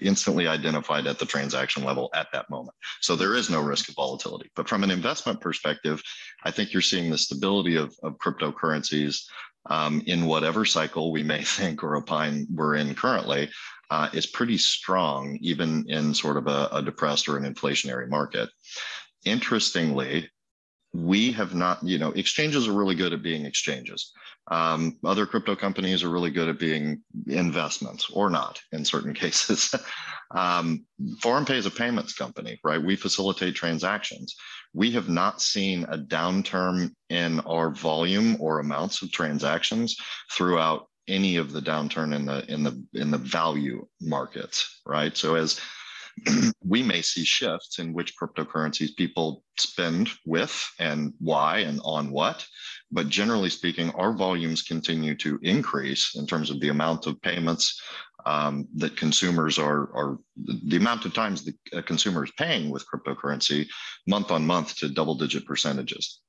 instantly 0.00 0.46
identified 0.46 1.08
at 1.08 1.18
the 1.18 1.26
transaction 1.26 1.82
level 1.82 2.10
at 2.14 2.28
that 2.32 2.48
moment. 2.48 2.76
So 3.00 3.16
there 3.16 3.34
is 3.34 3.50
no 3.50 3.60
risk 3.60 3.88
of 3.88 3.96
volatility. 3.96 4.48
But 4.54 4.68
from 4.68 4.84
an 4.84 4.92
investment 4.92 5.40
perspective, 5.40 6.00
I 6.44 6.52
think 6.52 6.72
you're 6.72 6.82
seeing 6.82 7.10
the 7.10 7.18
stability 7.18 7.74
of, 7.74 7.92
of 8.04 8.18
cryptocurrencies 8.18 9.24
um, 9.68 10.00
in 10.06 10.26
whatever 10.26 10.64
cycle 10.64 11.10
we 11.10 11.24
may 11.24 11.42
think 11.44 11.82
or 11.82 11.96
opine 11.96 12.46
we're 12.52 12.76
in 12.76 12.94
currently 12.94 13.50
uh, 13.90 14.08
is 14.12 14.26
pretty 14.26 14.58
strong, 14.58 15.38
even 15.40 15.84
in 15.88 16.14
sort 16.14 16.36
of 16.36 16.46
a, 16.46 16.68
a 16.72 16.82
depressed 16.82 17.28
or 17.28 17.36
an 17.36 17.52
inflationary 17.52 18.08
market. 18.08 18.48
Interestingly, 19.24 20.28
we 20.92 21.32
have 21.32 21.54
not, 21.54 21.82
you 21.82 21.98
know, 21.98 22.10
exchanges 22.12 22.68
are 22.68 22.72
really 22.72 22.94
good 22.94 23.12
at 23.12 23.22
being 23.22 23.44
exchanges. 23.44 24.12
Um, 24.48 24.98
other 25.04 25.26
crypto 25.26 25.56
companies 25.56 26.02
are 26.02 26.08
really 26.08 26.30
good 26.30 26.48
at 26.48 26.58
being 26.58 27.02
investments 27.26 28.08
or 28.10 28.30
not 28.30 28.60
in 28.72 28.84
certain 28.84 29.12
cases. 29.24 29.74
Um, 30.34 30.84
ForumPay 31.20 31.56
is 31.56 31.66
a 31.66 31.70
payments 31.70 32.14
company, 32.14 32.58
right? 32.64 32.82
We 32.82 32.96
facilitate 32.96 33.54
transactions. 33.54 34.34
We 34.72 34.90
have 34.92 35.08
not 35.08 35.42
seen 35.42 35.84
a 35.84 35.98
downturn 35.98 36.90
in 37.08 37.40
our 37.40 37.70
volume 37.70 38.36
or 38.40 38.60
amounts 38.60 39.02
of 39.02 39.12
transactions 39.12 39.96
throughout 40.32 40.86
any 41.08 41.36
of 41.36 41.52
the 41.52 41.60
downturn 41.60 42.14
in 42.14 42.26
the 42.26 42.44
in 42.52 42.62
the 42.62 42.84
in 42.94 43.10
the 43.10 43.18
value 43.18 43.86
markets, 44.00 44.80
right? 44.84 45.16
So 45.16 45.34
as 45.34 45.60
we 46.64 46.82
may 46.82 47.02
see 47.02 47.24
shifts 47.24 47.78
in 47.78 47.92
which 47.92 48.14
cryptocurrencies 48.16 48.96
people 48.96 49.44
spend 49.58 50.10
with 50.24 50.66
and 50.78 51.12
why 51.18 51.58
and 51.58 51.80
on 51.84 52.10
what. 52.10 52.46
But 52.90 53.08
generally 53.08 53.50
speaking, 53.50 53.90
our 53.90 54.12
volumes 54.12 54.62
continue 54.62 55.14
to 55.16 55.38
increase 55.42 56.14
in 56.16 56.26
terms 56.26 56.50
of 56.50 56.60
the 56.60 56.68
amount 56.68 57.06
of 57.06 57.20
payments 57.20 57.80
um, 58.24 58.66
that 58.74 58.96
consumers 58.96 59.58
are, 59.58 59.94
are, 59.94 60.18
the 60.36 60.76
amount 60.76 61.04
of 61.04 61.14
times 61.14 61.44
the 61.44 61.82
consumer 61.82 62.24
is 62.24 62.32
paying 62.36 62.70
with 62.70 62.84
cryptocurrency 62.88 63.68
month 64.06 64.30
on 64.30 64.44
month 64.44 64.74
to 64.76 64.88
double 64.88 65.14
digit 65.14 65.46
percentages. 65.46 66.20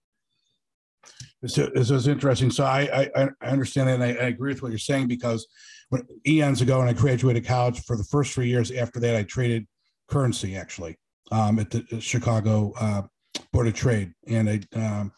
This 1.41 1.57
is 1.57 2.07
interesting. 2.07 2.51
So 2.51 2.65
I, 2.65 3.09
I, 3.15 3.29
I 3.41 3.47
understand 3.47 3.89
and 3.89 4.03
I, 4.03 4.07
I, 4.07 4.27
agree 4.27 4.51
with 4.53 4.63
what 4.63 4.69
you're 4.69 4.79
saying 4.79 5.07
because 5.07 5.47
when 5.89 6.01
eons 6.25 6.61
ago, 6.61 6.79
when 6.79 6.87
I 6.87 6.93
graduated 6.93 7.45
college, 7.45 7.83
for 7.83 7.95
the 7.95 8.03
first 8.05 8.33
three 8.33 8.47
years 8.47 8.71
after 8.71 8.99
that, 8.99 9.15
I 9.15 9.23
traded 9.23 9.67
currency 10.07 10.55
actually 10.55 10.97
um, 11.31 11.59
at 11.59 11.69
the 11.69 12.01
Chicago 12.01 12.73
uh, 12.79 13.03
Board 13.51 13.67
of 13.67 13.73
Trade, 13.73 14.13
and 14.27 14.49
I, 14.49 14.61
um, 14.73 15.11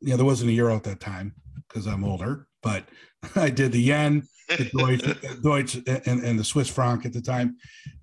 you 0.00 0.10
know, 0.10 0.16
there 0.16 0.26
wasn't 0.26 0.50
a 0.50 0.54
euro 0.54 0.76
at 0.76 0.84
that 0.84 1.00
time 1.00 1.34
because 1.68 1.86
I'm 1.86 2.04
older, 2.04 2.46
but 2.62 2.84
I 3.36 3.50
did 3.50 3.72
the 3.72 3.80
yen, 3.80 4.22
the 4.48 4.70
Deutsch, 4.72 5.40
Deutsch 5.42 5.74
and, 6.06 6.24
and 6.24 6.38
the 6.38 6.44
Swiss 6.44 6.68
franc 6.68 7.04
at 7.06 7.12
the 7.12 7.20
time. 7.20 7.56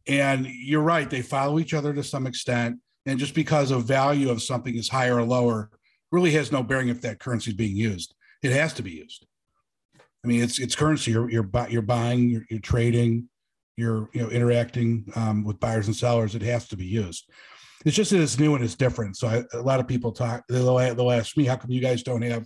And 0.07 0.45
you're 0.45 0.81
right; 0.81 1.09
they 1.09 1.21
follow 1.21 1.59
each 1.59 1.73
other 1.73 1.93
to 1.93 2.03
some 2.03 2.27
extent, 2.27 2.79
and 3.05 3.19
just 3.19 3.33
because 3.33 3.71
of 3.71 3.85
value 3.85 4.29
of 4.29 4.41
something 4.41 4.75
is 4.75 4.89
higher 4.89 5.17
or 5.17 5.23
lower, 5.23 5.69
really 6.13 6.31
has 6.31 6.51
no 6.51 6.61
bearing 6.61 6.89
if 6.89 7.01
that 7.01 7.19
currency 7.19 7.49
is 7.49 7.57
being 7.57 7.75
used. 7.75 8.13
It 8.43 8.51
has 8.51 8.71
to 8.73 8.83
be 8.83 8.91
used. 8.91 9.25
I 10.23 10.27
mean, 10.27 10.41
it's 10.41 10.59
it's 10.59 10.75
currency. 10.75 11.11
You're 11.11 11.29
you're, 11.29 11.49
you're 11.69 11.81
buying, 11.81 12.29
you're, 12.29 12.45
you're 12.49 12.59
trading, 12.59 13.27
you're 13.75 14.09
you 14.13 14.21
know 14.21 14.29
interacting 14.29 15.05
um, 15.15 15.43
with 15.43 15.59
buyers 15.59 15.87
and 15.87 15.95
sellers, 15.95 16.35
it 16.35 16.43
has 16.43 16.67
to 16.69 16.77
be 16.77 16.85
used. 16.85 17.29
It's 17.83 17.95
just 17.95 18.11
that 18.11 18.21
it's 18.21 18.39
new 18.39 18.55
and 18.55 18.63
it's 18.63 18.75
different. 18.75 19.17
So 19.17 19.27
I, 19.27 19.43
a 19.57 19.61
lot 19.61 19.81
of 19.81 19.87
people 19.87 20.11
talk. 20.13 20.43
They'll, 20.47 20.77
they'll 20.95 21.11
ask 21.11 21.35
me, 21.35 21.45
"How 21.45 21.57
come 21.57 21.71
you 21.71 21.81
guys 21.81 22.03
don't 22.03 22.21
have 22.21 22.45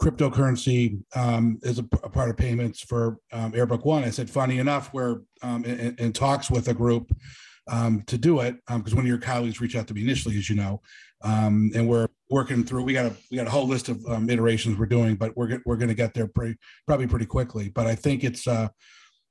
cryptocurrency 0.00 1.02
um, 1.14 1.58
as 1.64 1.78
a, 1.78 1.84
a, 2.04 2.08
part 2.08 2.30
of 2.30 2.36
payments 2.36 2.80
for 2.82 3.18
um, 3.32 3.52
Airbook 3.52 3.84
One?" 3.84 4.04
I 4.04 4.10
said, 4.10 4.30
"Funny 4.30 4.58
enough, 4.58 4.94
we're 4.94 5.20
um, 5.42 5.64
in, 5.64 5.96
in, 5.98 6.12
talks 6.12 6.50
with 6.50 6.68
a 6.68 6.74
group 6.74 7.10
um, 7.68 8.02
to 8.06 8.16
do 8.16 8.40
it 8.40 8.56
because 8.68 8.92
um, 8.92 8.96
one 8.96 9.04
of 9.04 9.08
your 9.08 9.18
colleagues 9.18 9.60
reached 9.60 9.76
out 9.76 9.88
to 9.88 9.94
me 9.94 10.02
initially, 10.02 10.38
as 10.38 10.48
you 10.48 10.56
know, 10.56 10.80
um, 11.26 11.70
and 11.74 11.88
we're 11.88 12.08
working 12.30 12.64
through. 12.64 12.84
We 12.84 12.92
got 12.92 13.06
a 13.06 13.16
we 13.30 13.36
got 13.36 13.46
a 13.46 13.50
whole 13.50 13.66
list 13.66 13.88
of 13.88 14.04
um, 14.06 14.30
iterations 14.30 14.78
we're 14.78 14.86
doing, 14.86 15.16
but 15.16 15.36
we're 15.36 15.60
we're 15.66 15.76
going 15.76 15.88
to 15.88 15.94
get 15.94 16.14
there 16.14 16.28
pretty 16.28 16.56
probably 16.86 17.06
pretty 17.06 17.26
quickly. 17.26 17.68
But 17.68 17.86
I 17.86 17.94
think 17.94 18.24
it's 18.24 18.46
uh, 18.46 18.68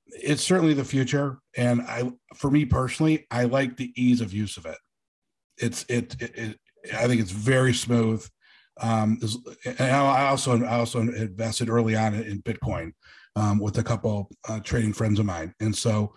it's 0.08 0.44
certainly 0.44 0.74
the 0.74 0.86
future. 0.86 1.40
And 1.58 1.82
i 1.84 2.12
for 2.36 2.52
me 2.52 2.66
personally 2.66 3.26
i 3.32 3.46
like 3.46 3.78
the 3.78 3.92
ease 3.96 4.22
of 4.22 4.34
use 4.34 4.58
of 4.58 4.66
it. 4.66 4.78
It's 5.58 5.86
it, 5.90 6.16
it, 6.22 6.38
it 6.38 6.60
i 6.94 7.08
think 7.08 7.22
it's 7.22 7.32
very 7.32 7.74
smooth. 7.74 8.26
Um 8.82 9.20
and 9.66 9.80
i 9.80 10.28
also 10.28 10.64
i 10.64 10.78
also 10.78 11.02
invested 11.02 11.70
early 11.70 11.96
on 11.96 12.14
in 12.14 12.42
bitcoin 12.42 12.92
um, 13.38 13.60
with 13.60 13.78
a 13.78 13.84
couple 13.84 14.30
uh, 14.48 14.60
trading 14.62 14.94
friends 14.94 15.20
of 15.20 15.26
mine. 15.26 15.54
And 15.60 15.76
so 15.76 16.14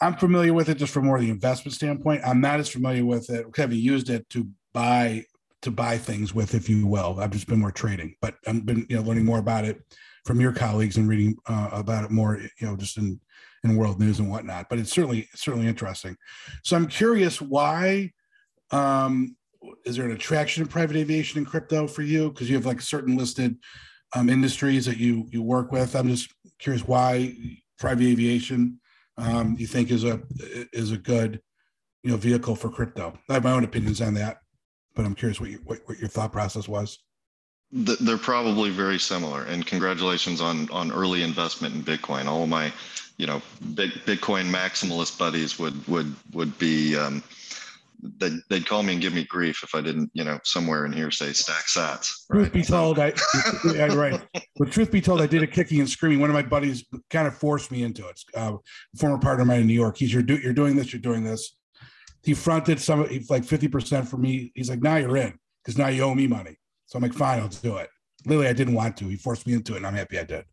i'm 0.00 0.16
familiar 0.16 0.54
with 0.54 0.68
it 0.68 0.78
just 0.78 0.92
from 0.92 1.06
more 1.06 1.20
the 1.20 1.30
investment 1.30 1.74
standpoint. 1.74 2.22
I'm 2.24 2.40
not 2.40 2.60
as 2.60 2.68
familiar 2.68 3.04
with 3.04 3.30
it. 3.30 3.46
Haven't 3.56 3.78
used 3.78 4.10
it 4.10 4.28
to 4.30 4.48
buy 4.72 5.24
to 5.62 5.70
buy 5.70 5.98
things 5.98 6.34
with 6.34 6.54
if 6.54 6.68
you 6.68 6.86
will 6.86 7.18
i've 7.20 7.30
just 7.30 7.46
been 7.46 7.58
more 7.58 7.72
trading 7.72 8.14
but 8.22 8.36
i've 8.46 8.64
been 8.64 8.86
you 8.88 8.96
know 8.96 9.02
learning 9.02 9.24
more 9.24 9.38
about 9.38 9.64
it 9.64 9.82
from 10.24 10.40
your 10.40 10.52
colleagues 10.52 10.96
and 10.96 11.08
reading 11.08 11.36
uh, 11.46 11.70
about 11.72 12.04
it 12.04 12.10
more, 12.10 12.38
you 12.38 12.66
know, 12.66 12.76
just 12.76 12.96
in 12.96 13.20
in 13.62 13.76
world 13.76 14.00
news 14.00 14.18
and 14.18 14.30
whatnot. 14.30 14.68
But 14.68 14.78
it's 14.78 14.92
certainly 14.92 15.28
certainly 15.34 15.66
interesting. 15.66 16.16
So 16.62 16.76
I'm 16.76 16.86
curious 16.86 17.40
why. 17.40 18.12
Um, 18.70 19.36
is 19.84 19.96
there 19.96 20.06
an 20.06 20.12
attraction 20.12 20.62
in 20.62 20.68
private 20.68 20.96
aviation 20.96 21.38
and 21.38 21.46
crypto 21.46 21.86
for 21.86 22.02
you? 22.02 22.30
Because 22.30 22.48
you 22.48 22.56
have 22.56 22.64
like 22.64 22.80
certain 22.80 23.16
listed 23.16 23.56
um, 24.14 24.28
industries 24.28 24.86
that 24.86 24.98
you 24.98 25.26
you 25.30 25.42
work 25.42 25.72
with. 25.72 25.94
I'm 25.94 26.08
just 26.08 26.32
curious 26.58 26.86
why 26.86 27.34
private 27.78 28.06
aviation 28.06 28.80
um, 29.18 29.56
you 29.58 29.66
think 29.66 29.90
is 29.90 30.04
a 30.04 30.22
is 30.72 30.92
a 30.92 30.98
good 30.98 31.40
you 32.02 32.10
know 32.10 32.16
vehicle 32.16 32.56
for 32.56 32.70
crypto. 32.70 33.18
I 33.28 33.34
have 33.34 33.44
my 33.44 33.52
own 33.52 33.64
opinions 33.64 34.00
on 34.00 34.14
that, 34.14 34.38
but 35.00 35.06
I'm 35.06 35.14
curious 35.14 35.40
what 35.40 35.48
you, 35.48 35.60
what, 35.64 35.78
what 35.86 35.98
your 35.98 36.10
thought 36.10 36.30
process 36.30 36.68
was. 36.68 36.98
They're 37.72 38.18
probably 38.18 38.68
very 38.68 38.98
similar. 38.98 39.44
And 39.44 39.64
congratulations 39.64 40.42
on 40.42 40.68
on 40.70 40.92
early 40.92 41.22
investment 41.22 41.74
in 41.74 41.82
Bitcoin. 41.82 42.26
All 42.26 42.46
my, 42.46 42.70
you 43.16 43.26
know, 43.26 43.40
big 43.74 43.92
Bitcoin 44.04 44.50
maximalist 44.50 45.18
buddies 45.18 45.58
would 45.58 45.86
would 45.88 46.14
would 46.34 46.58
be. 46.58 46.98
Um, 46.98 47.22
they'd, 48.18 48.40
they'd 48.48 48.66
call 48.66 48.82
me 48.82 48.94
and 48.94 49.02
give 49.02 49.14
me 49.14 49.24
grief 49.24 49.62
if 49.62 49.74
I 49.74 49.80
didn't, 49.82 50.10
you 50.14 50.24
know, 50.24 50.38
somewhere 50.42 50.84
in 50.86 50.92
here 50.92 51.10
say 51.10 51.32
stack 51.32 51.66
sats. 51.66 52.12
Right? 52.28 52.40
Truth 52.40 52.52
be 52.52 52.62
told, 52.62 52.98
I, 52.98 53.12
I 53.78 53.88
right. 53.88 54.20
But 54.56 54.72
truth 54.72 54.90
be 54.90 55.02
told, 55.02 55.20
I 55.20 55.26
did 55.26 55.42
a 55.42 55.46
kicking 55.46 55.80
and 55.80 55.88
screaming. 55.88 56.18
One 56.18 56.30
of 56.30 56.34
my 56.34 56.42
buddies 56.42 56.84
kind 57.10 57.28
of 57.28 57.34
forced 57.34 57.70
me 57.70 57.82
into 57.82 58.08
it. 58.08 58.20
Uh, 58.34 58.56
former 58.96 59.18
partner 59.18 59.42
of 59.42 59.48
mine 59.48 59.60
in 59.60 59.66
New 59.66 59.74
York. 59.74 59.98
He's 59.98 60.14
you're, 60.14 60.22
do, 60.22 60.38
you're 60.38 60.54
doing 60.54 60.76
this, 60.76 60.94
you're 60.94 61.02
doing 61.02 61.24
this. 61.24 61.56
He 62.22 62.34
fronted 62.34 62.80
some 62.80 63.00
like 63.00 63.44
50% 63.44 64.06
for 64.06 64.16
me. 64.16 64.52
He's 64.54 64.68
like, 64.68 64.82
now 64.82 64.96
you're 64.96 65.16
in 65.16 65.38
because 65.64 65.78
now 65.78 65.88
you 65.88 66.02
owe 66.02 66.14
me 66.14 66.26
money. 66.26 66.56
So 66.86 66.96
I'm 66.96 67.02
like, 67.02 67.14
fine, 67.14 67.40
I'll 67.40 67.48
do 67.48 67.76
it. 67.76 67.88
Literally, 68.26 68.48
I 68.48 68.52
didn't 68.52 68.74
want 68.74 68.96
to. 68.98 69.08
He 69.08 69.16
forced 69.16 69.46
me 69.46 69.54
into 69.54 69.74
it, 69.74 69.78
and 69.78 69.86
I'm 69.86 69.94
happy 69.94 70.18
I 70.18 70.24
did. 70.24 70.44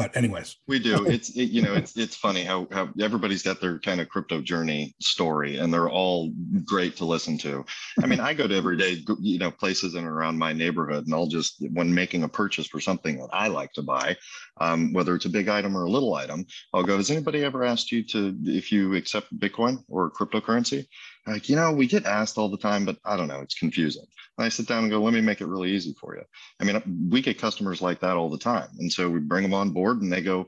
But 0.00 0.16
anyways, 0.16 0.56
we 0.66 0.78
do. 0.78 1.06
It's 1.10 1.30
it, 1.30 1.50
you 1.50 1.62
know, 1.62 1.74
it's 1.74 1.96
it's 1.96 2.16
funny 2.16 2.44
how 2.44 2.68
how 2.72 2.88
everybody's 3.00 3.42
got 3.42 3.60
their 3.60 3.78
kind 3.80 4.00
of 4.00 4.08
crypto 4.08 4.40
journey 4.40 4.94
story, 5.00 5.58
and 5.58 5.72
they're 5.72 5.90
all 5.90 6.32
great 6.64 6.96
to 6.96 7.04
listen 7.04 7.36
to. 7.38 7.64
I 8.02 8.06
mean, 8.06 8.20
I 8.20 8.32
go 8.32 8.46
to 8.46 8.54
everyday 8.54 9.02
you 9.20 9.38
know 9.38 9.50
places 9.50 9.94
in 9.94 10.00
and 10.00 10.08
around 10.08 10.38
my 10.38 10.52
neighborhood, 10.52 11.06
and 11.06 11.14
I'll 11.14 11.26
just 11.26 11.64
when 11.72 11.92
making 11.92 12.22
a 12.22 12.28
purchase 12.28 12.66
for 12.66 12.80
something 12.80 13.18
that 13.18 13.30
I 13.32 13.48
like 13.48 13.72
to 13.72 13.82
buy, 13.82 14.16
um, 14.60 14.92
whether 14.92 15.14
it's 15.14 15.26
a 15.26 15.30
big 15.30 15.48
item 15.48 15.76
or 15.76 15.84
a 15.84 15.90
little 15.90 16.14
item, 16.14 16.46
I'll 16.72 16.84
go. 16.84 16.96
Has 16.96 17.10
anybody 17.10 17.44
ever 17.44 17.64
asked 17.64 17.92
you 17.92 18.02
to 18.04 18.36
if 18.44 18.70
you 18.72 18.94
accept 18.94 19.38
Bitcoin 19.38 19.84
or 19.88 20.10
cryptocurrency? 20.10 20.86
Like, 21.26 21.48
you 21.48 21.56
know, 21.56 21.72
we 21.72 21.86
get 21.86 22.06
asked 22.06 22.38
all 22.38 22.48
the 22.48 22.56
time, 22.56 22.84
but 22.84 22.96
I 23.04 23.16
don't 23.16 23.28
know, 23.28 23.40
it's 23.40 23.58
confusing. 23.58 24.04
And 24.38 24.44
I 24.44 24.48
sit 24.48 24.66
down 24.66 24.84
and 24.84 24.90
go, 24.90 25.02
let 25.02 25.12
me 25.12 25.20
make 25.20 25.40
it 25.40 25.46
really 25.46 25.70
easy 25.70 25.94
for 26.00 26.16
you. 26.16 26.22
I 26.60 26.64
mean, 26.64 27.08
we 27.10 27.20
get 27.20 27.38
customers 27.38 27.82
like 27.82 28.00
that 28.00 28.16
all 28.16 28.30
the 28.30 28.38
time. 28.38 28.68
And 28.78 28.90
so 28.90 29.08
we 29.08 29.20
bring 29.20 29.42
them 29.42 29.54
on 29.54 29.70
board 29.70 30.00
and 30.02 30.12
they 30.12 30.22
go, 30.22 30.46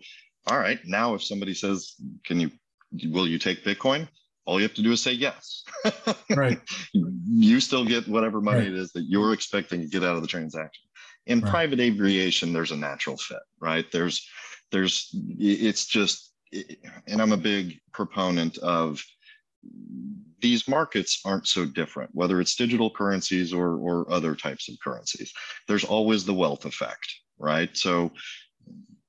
all 0.48 0.58
right, 0.58 0.78
now 0.84 1.14
if 1.14 1.22
somebody 1.22 1.54
says, 1.54 1.94
can 2.24 2.40
you, 2.40 2.50
will 3.10 3.28
you 3.28 3.38
take 3.38 3.64
Bitcoin? 3.64 4.08
All 4.44 4.58
you 4.58 4.64
have 4.66 4.74
to 4.74 4.82
do 4.82 4.92
is 4.92 5.00
say 5.00 5.12
yes. 5.12 5.64
right. 6.30 6.58
you 6.92 7.60
still 7.60 7.84
get 7.84 8.08
whatever 8.08 8.40
money 8.40 8.60
right. 8.60 8.68
it 8.68 8.74
is 8.74 8.92
that 8.92 9.04
you're 9.08 9.32
expecting 9.32 9.82
to 9.82 9.86
get 9.86 10.02
out 10.02 10.16
of 10.16 10.22
the 10.22 10.28
transaction. 10.28 10.82
In 11.26 11.40
right. 11.40 11.50
private 11.50 11.78
aviation, 11.78 12.52
there's 12.52 12.72
a 12.72 12.76
natural 12.76 13.16
fit, 13.16 13.38
right? 13.60 13.86
There's, 13.92 14.26
there's, 14.72 15.10
it's 15.38 15.86
just, 15.86 16.32
and 17.06 17.22
I'm 17.22 17.32
a 17.32 17.36
big 17.36 17.78
proponent 17.92 18.58
of 18.58 19.02
these 20.40 20.68
markets 20.68 21.20
aren't 21.24 21.46
so 21.46 21.64
different, 21.64 22.10
whether 22.12 22.40
it's 22.40 22.56
digital 22.56 22.90
currencies 22.90 23.52
or, 23.52 23.76
or 23.76 24.10
other 24.12 24.34
types 24.34 24.68
of 24.68 24.76
currencies. 24.82 25.32
There's 25.68 25.84
always 25.84 26.24
the 26.24 26.34
wealth 26.34 26.64
effect, 26.64 27.06
right? 27.38 27.74
So 27.76 28.10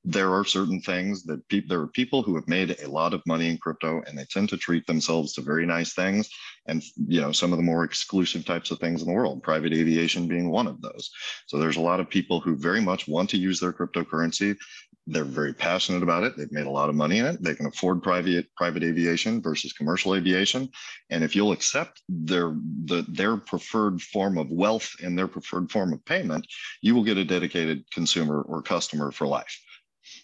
there 0.05 0.33
are 0.33 0.45
certain 0.45 0.81
things 0.81 1.23
that 1.23 1.47
pe- 1.49 1.65
there 1.67 1.79
are 1.79 1.87
people 1.87 2.21
who 2.21 2.35
have 2.35 2.47
made 2.47 2.79
a 2.81 2.89
lot 2.89 3.13
of 3.13 3.21
money 3.25 3.49
in 3.49 3.57
crypto 3.57 4.01
and 4.05 4.17
they 4.17 4.25
tend 4.25 4.49
to 4.49 4.57
treat 4.57 4.85
themselves 4.85 5.33
to 5.33 5.41
very 5.41 5.65
nice 5.65 5.93
things 5.93 6.29
and 6.67 6.83
you 7.07 7.21
know 7.21 7.31
some 7.31 7.51
of 7.51 7.57
the 7.57 7.63
more 7.63 7.83
exclusive 7.83 8.45
types 8.45 8.71
of 8.71 8.79
things 8.79 9.01
in 9.01 9.07
the 9.07 9.13
world 9.13 9.43
private 9.43 9.73
aviation 9.73 10.27
being 10.27 10.49
one 10.49 10.67
of 10.67 10.81
those 10.81 11.09
so 11.45 11.57
there's 11.57 11.77
a 11.77 11.81
lot 11.81 11.99
of 11.99 12.09
people 12.09 12.39
who 12.39 12.55
very 12.55 12.81
much 12.81 13.07
want 13.07 13.29
to 13.29 13.37
use 13.37 13.59
their 13.59 13.73
cryptocurrency 13.73 14.55
they're 15.05 15.25
very 15.25 15.53
passionate 15.53 16.01
about 16.01 16.23
it. 16.23 16.37
They've 16.37 16.51
made 16.51 16.65
a 16.65 16.71
lot 16.71 16.89
of 16.89 16.95
money 16.95 17.19
in 17.19 17.25
it. 17.25 17.43
They 17.43 17.55
can 17.55 17.65
afford 17.65 18.01
private 18.01 18.47
private 18.55 18.83
aviation 18.83 19.41
versus 19.41 19.73
commercial 19.73 20.15
aviation. 20.15 20.69
And 21.09 21.23
if 21.23 21.35
you'll 21.35 21.51
accept 21.51 22.01
their 22.07 22.55
the, 22.85 23.05
their 23.09 23.37
preferred 23.37 24.01
form 24.01 24.37
of 24.37 24.49
wealth 24.49 24.89
and 25.03 25.17
their 25.17 25.27
preferred 25.27 25.71
form 25.71 25.91
of 25.93 26.03
payment, 26.05 26.47
you 26.81 26.95
will 26.95 27.03
get 27.03 27.17
a 27.17 27.25
dedicated 27.25 27.89
consumer 27.91 28.41
or 28.43 28.61
customer 28.61 29.11
for 29.11 29.27
life. 29.27 29.59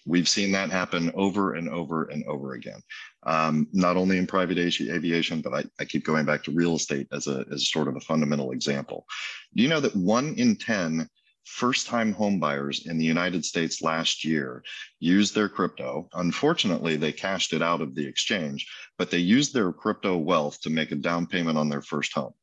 We've 0.06 0.30
seen 0.30 0.52
that 0.54 0.72
happen 0.72 1.12
over 1.14 1.54
and 1.54 1.70
over 1.70 2.06
and 2.06 2.24
over 2.26 2.54
again. 2.54 2.82
Um, 3.24 3.68
not 3.74 3.98
only 3.98 4.18
in 4.18 4.28
private 4.28 4.58
aviation, 4.58 5.42
but 5.42 5.54
I, 5.54 5.64
I 5.80 5.86
keep 5.86 6.06
going 6.06 6.26
back 6.26 6.42
to 6.44 6.52
real 6.52 6.76
estate 6.76 7.08
as 7.12 7.28
a, 7.28 7.44
as 7.52 7.62
a 7.62 7.66
sort 7.66 7.90
of 7.90 7.98
a 7.98 8.02
fundamental 8.02 8.52
example. 8.52 9.06
Do 9.54 9.62
you 9.62 9.68
know 9.68 9.82
that 9.82 9.96
one 9.96 10.36
in 10.36 10.56
10 10.56 11.10
first 11.50 11.88
time 11.88 12.14
homebuyers 12.14 12.88
in 12.88 12.98
the 12.98 13.06
United 13.06 13.44
States 13.44 13.82
last 13.82 14.24
year 14.24 14.64
used 15.00 15.34
their 15.34 15.50
crypto. 15.50 16.08
Unfortunately, 16.14 16.96
they 16.96 17.12
cashed 17.12 17.54
it 17.54 17.62
out 17.62 17.82
of 17.82 17.96
the 17.96 18.06
exchange, 18.06 18.68
but 18.98 19.10
they 19.10 19.18
used 19.18 19.54
their 19.54 19.74
crypto 19.74 20.16
wealth 20.16 20.62
to 20.62 20.70
make 20.70 20.92
a 20.92 20.96
down 20.96 21.26
payment 21.26 21.58
on 21.58 21.68
their 21.68 21.82
first 21.82 22.14
home. 22.14 22.34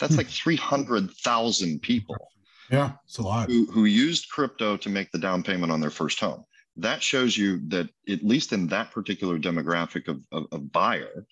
That's 0.00 0.14
hmm. 0.14 0.18
like 0.18 0.28
300,000 0.28 1.80
people. 1.82 2.16
Yeah, 2.70 2.92
it's 3.04 3.18
a 3.18 3.22
lot. 3.22 3.48
Who, 3.48 3.66
who 3.66 3.84
used 3.84 4.30
crypto 4.30 4.76
to 4.78 4.88
make 4.88 5.12
the 5.12 5.18
down 5.18 5.42
payment 5.42 5.70
on 5.70 5.80
their 5.80 5.90
first 5.90 6.18
home. 6.18 6.44
That 6.76 7.02
shows 7.02 7.36
you 7.36 7.60
that, 7.68 7.88
at 8.08 8.22
least 8.22 8.52
in 8.52 8.66
that 8.68 8.90
particular 8.90 9.38
demographic 9.38 10.08
of, 10.08 10.20
of, 10.32 10.46
of 10.52 10.72
buyer, 10.72 11.26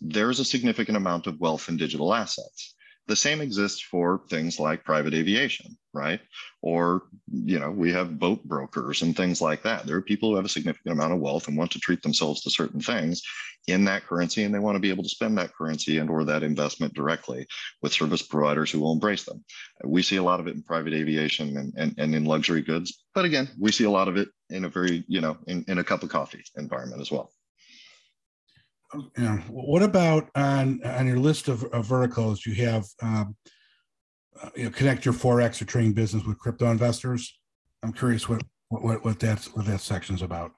there's 0.00 0.40
a 0.40 0.44
significant 0.44 0.96
amount 0.96 1.26
of 1.26 1.40
wealth 1.40 1.68
in 1.68 1.76
digital 1.76 2.14
assets. 2.14 2.74
The 3.08 3.16
same 3.16 3.40
exists 3.40 3.80
for 3.80 4.20
things 4.28 4.60
like 4.60 4.84
private 4.84 5.14
aviation, 5.14 5.78
right? 5.94 6.20
Or, 6.60 7.04
you 7.32 7.58
know, 7.58 7.70
we 7.70 7.90
have 7.92 8.18
boat 8.18 8.44
brokers 8.44 9.00
and 9.00 9.16
things 9.16 9.40
like 9.40 9.62
that. 9.62 9.86
There 9.86 9.96
are 9.96 10.02
people 10.02 10.28
who 10.28 10.36
have 10.36 10.44
a 10.44 10.50
significant 10.50 10.92
amount 10.92 11.14
of 11.14 11.20
wealth 11.20 11.48
and 11.48 11.56
want 11.56 11.70
to 11.70 11.80
treat 11.80 12.02
themselves 12.02 12.42
to 12.42 12.50
certain 12.50 12.80
things 12.80 13.22
in 13.66 13.84
that 13.86 14.06
currency, 14.06 14.44
and 14.44 14.54
they 14.54 14.58
want 14.58 14.76
to 14.76 14.80
be 14.80 14.90
able 14.90 15.02
to 15.02 15.08
spend 15.08 15.38
that 15.38 15.54
currency 15.54 15.96
and 15.98 16.10
or 16.10 16.24
that 16.24 16.42
investment 16.42 16.92
directly 16.92 17.46
with 17.80 17.94
service 17.94 18.22
providers 18.22 18.70
who 18.70 18.80
will 18.80 18.92
embrace 18.92 19.24
them. 19.24 19.42
We 19.84 20.02
see 20.02 20.16
a 20.16 20.22
lot 20.22 20.40
of 20.40 20.46
it 20.46 20.54
in 20.54 20.62
private 20.62 20.92
aviation 20.92 21.56
and, 21.56 21.72
and, 21.76 21.94
and 21.96 22.14
in 22.14 22.26
luxury 22.26 22.62
goods. 22.62 23.04
But 23.14 23.24
again, 23.24 23.48
we 23.58 23.72
see 23.72 23.84
a 23.84 23.90
lot 23.90 24.08
of 24.08 24.18
it 24.18 24.28
in 24.50 24.66
a 24.66 24.68
very, 24.68 25.02
you 25.08 25.22
know, 25.22 25.38
in, 25.46 25.64
in 25.66 25.78
a 25.78 25.84
cup 25.84 26.02
of 26.02 26.10
coffee 26.10 26.44
environment 26.56 27.00
as 27.00 27.10
well 27.10 27.32
yeah. 29.16 29.38
What 29.48 29.82
about 29.82 30.30
on 30.34 30.80
on 30.84 31.06
your 31.06 31.18
list 31.18 31.48
of, 31.48 31.64
of 31.64 31.86
verticals? 31.86 32.46
You 32.46 32.54
have 32.66 32.86
um, 33.02 33.36
uh, 34.42 34.50
you 34.56 34.64
know, 34.64 34.70
connect 34.70 35.04
your 35.04 35.14
forex 35.14 35.60
or 35.60 35.64
trading 35.64 35.92
business 35.92 36.24
with 36.24 36.38
crypto 36.38 36.70
investors. 36.70 37.38
I'm 37.82 37.92
curious 37.92 38.28
what 38.28 38.42
what 38.68 39.04
what 39.04 39.18
that's 39.18 39.54
what 39.54 39.66
that 39.66 39.80
section's 39.80 40.22
about. 40.22 40.52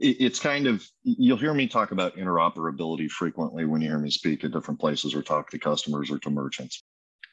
It's 0.00 0.38
kind 0.38 0.68
of 0.68 0.86
you'll 1.02 1.38
hear 1.38 1.52
me 1.52 1.66
talk 1.66 1.90
about 1.90 2.16
interoperability 2.16 3.10
frequently 3.10 3.64
when 3.64 3.80
you 3.80 3.88
hear 3.88 3.98
me 3.98 4.10
speak 4.10 4.44
at 4.44 4.52
different 4.52 4.78
places 4.78 5.12
or 5.12 5.22
talk 5.22 5.50
to 5.50 5.58
customers 5.58 6.10
or 6.10 6.20
to 6.20 6.30
merchants. 6.30 6.84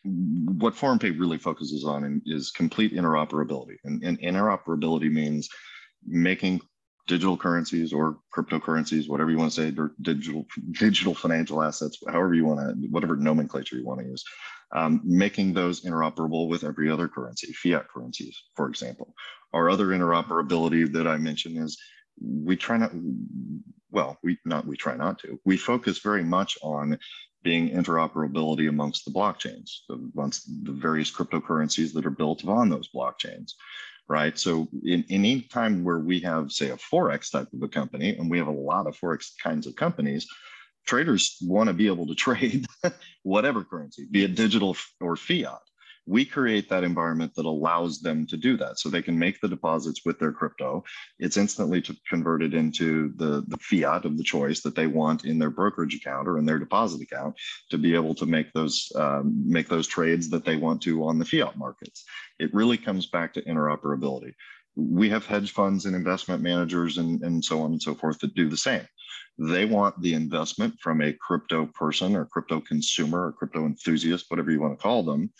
What 0.03 0.73
ForumPay 0.73 1.19
really 1.19 1.37
focuses 1.37 1.85
on 1.85 2.21
is 2.25 2.51
complete 2.51 2.93
interoperability, 2.93 3.75
and, 3.83 4.03
and 4.03 4.19
interoperability 4.19 5.11
means 5.11 5.47
making 6.07 6.61
digital 7.07 7.37
currencies 7.37 7.93
or 7.93 8.17
cryptocurrencies, 8.35 9.07
whatever 9.07 9.29
you 9.29 9.37
want 9.37 9.51
to 9.51 9.61
say, 9.61 9.89
digital 10.01 10.45
digital 10.71 11.13
financial 11.13 11.61
assets, 11.61 11.99
however 12.07 12.33
you 12.33 12.45
want 12.45 12.59
to, 12.59 12.87
whatever 12.89 13.15
nomenclature 13.15 13.75
you 13.75 13.85
want 13.85 13.99
to 13.99 14.07
use, 14.07 14.23
um, 14.73 15.01
making 15.03 15.53
those 15.53 15.81
interoperable 15.83 16.49
with 16.49 16.63
every 16.63 16.89
other 16.89 17.07
currency, 17.07 17.53
fiat 17.53 17.87
currencies, 17.87 18.41
for 18.55 18.67
example. 18.67 19.13
Our 19.53 19.69
other 19.69 19.87
interoperability 19.87 20.91
that 20.93 21.07
I 21.07 21.17
mentioned 21.17 21.57
is 21.63 21.77
we 22.19 22.55
try 22.55 22.77
not, 22.77 22.91
well, 23.91 24.17
we 24.23 24.37
not 24.45 24.65
we 24.65 24.75
try 24.75 24.95
not 24.95 25.19
to. 25.19 25.39
We 25.45 25.57
focus 25.57 25.99
very 25.99 26.23
much 26.23 26.57
on 26.63 26.97
being 27.43 27.69
interoperability 27.69 28.67
amongst 28.67 29.05
the 29.05 29.11
blockchains, 29.11 29.69
amongst 29.89 30.49
the 30.65 30.71
various 30.71 31.11
cryptocurrencies 31.11 31.93
that 31.93 32.05
are 32.05 32.09
built 32.09 32.43
on 32.47 32.69
those 32.69 32.89
blockchains 32.89 33.51
right? 34.07 34.37
So 34.37 34.67
in, 34.83 35.03
in 35.09 35.25
any 35.25 35.41
time 35.41 35.83
where 35.83 35.99
we 35.99 36.19
have, 36.21 36.51
say, 36.51 36.69
a 36.69 36.77
Forex 36.77 37.31
type 37.31 37.47
of 37.53 37.61
a 37.61 37.67
company, 37.67 38.15
and 38.17 38.29
we 38.29 38.37
have 38.37 38.47
a 38.47 38.51
lot 38.51 38.87
of 38.87 38.97
Forex 38.97 39.31
kinds 39.41 39.67
of 39.67 39.75
companies, 39.75 40.27
traders 40.85 41.37
want 41.41 41.67
to 41.67 41.73
be 41.73 41.87
able 41.87 42.07
to 42.07 42.15
trade 42.25 42.65
whatever 43.23 43.63
currency, 43.63 44.05
be 44.09 44.23
it 44.23 44.35
digital 44.35 44.75
or 45.01 45.15
fiat 45.15 45.59
we 46.07 46.23
create 46.23 46.69
that 46.69 46.83
environment 46.83 47.33
that 47.35 47.45
allows 47.45 47.99
them 47.99 48.27
to 48.27 48.37
do 48.37 48.57
that. 48.57 48.79
So 48.79 48.89
they 48.89 49.01
can 49.01 49.17
make 49.17 49.41
the 49.41 49.47
deposits 49.47 50.01
with 50.05 50.19
their 50.19 50.31
crypto. 50.31 50.83
It's 51.19 51.37
instantly 51.37 51.83
converted 52.07 52.53
into 52.53 53.13
the, 53.15 53.43
the 53.47 53.57
fiat 53.57 54.05
of 54.05 54.17
the 54.17 54.23
choice 54.23 54.61
that 54.61 54.75
they 54.75 54.87
want 54.87 55.25
in 55.25 55.39
their 55.39 55.49
brokerage 55.49 55.95
account 55.95 56.27
or 56.27 56.37
in 56.37 56.45
their 56.45 56.59
deposit 56.59 57.01
account 57.01 57.35
to 57.71 57.77
be 57.77 57.95
able 57.95 58.13
to 58.15 58.25
make 58.25 58.53
those 58.53 58.91
um, 58.95 59.43
make 59.45 59.67
those 59.67 59.87
trades 59.87 60.29
that 60.29 60.45
they 60.45 60.57
want 60.57 60.81
to 60.83 61.05
on 61.05 61.17
the 61.17 61.25
fiat 61.25 61.57
markets. 61.57 62.05
It 62.39 62.53
really 62.53 62.77
comes 62.77 63.07
back 63.07 63.33
to 63.33 63.41
interoperability. 63.43 64.33
We 64.75 65.09
have 65.09 65.25
hedge 65.25 65.53
funds 65.53 65.85
and 65.85 65.95
investment 65.95 66.43
managers 66.43 66.97
and, 66.97 67.23
and 67.23 67.43
so 67.43 67.61
on 67.61 67.71
and 67.71 67.81
so 67.81 67.95
forth 67.95 68.19
that 68.19 68.35
do 68.35 68.49
the 68.49 68.57
same. 68.57 68.85
They 69.37 69.65
want 69.65 69.99
the 70.01 70.13
investment 70.13 70.75
from 70.81 71.01
a 71.01 71.13
crypto 71.13 71.65
person 71.67 72.15
or 72.15 72.25
crypto 72.25 72.61
consumer 72.61 73.27
or 73.27 73.31
crypto 73.31 73.65
enthusiast 73.65 74.25
whatever 74.27 74.51
you 74.51 74.61
want 74.61 74.77
to 74.77 74.83
call 74.83 75.03
them 75.03 75.31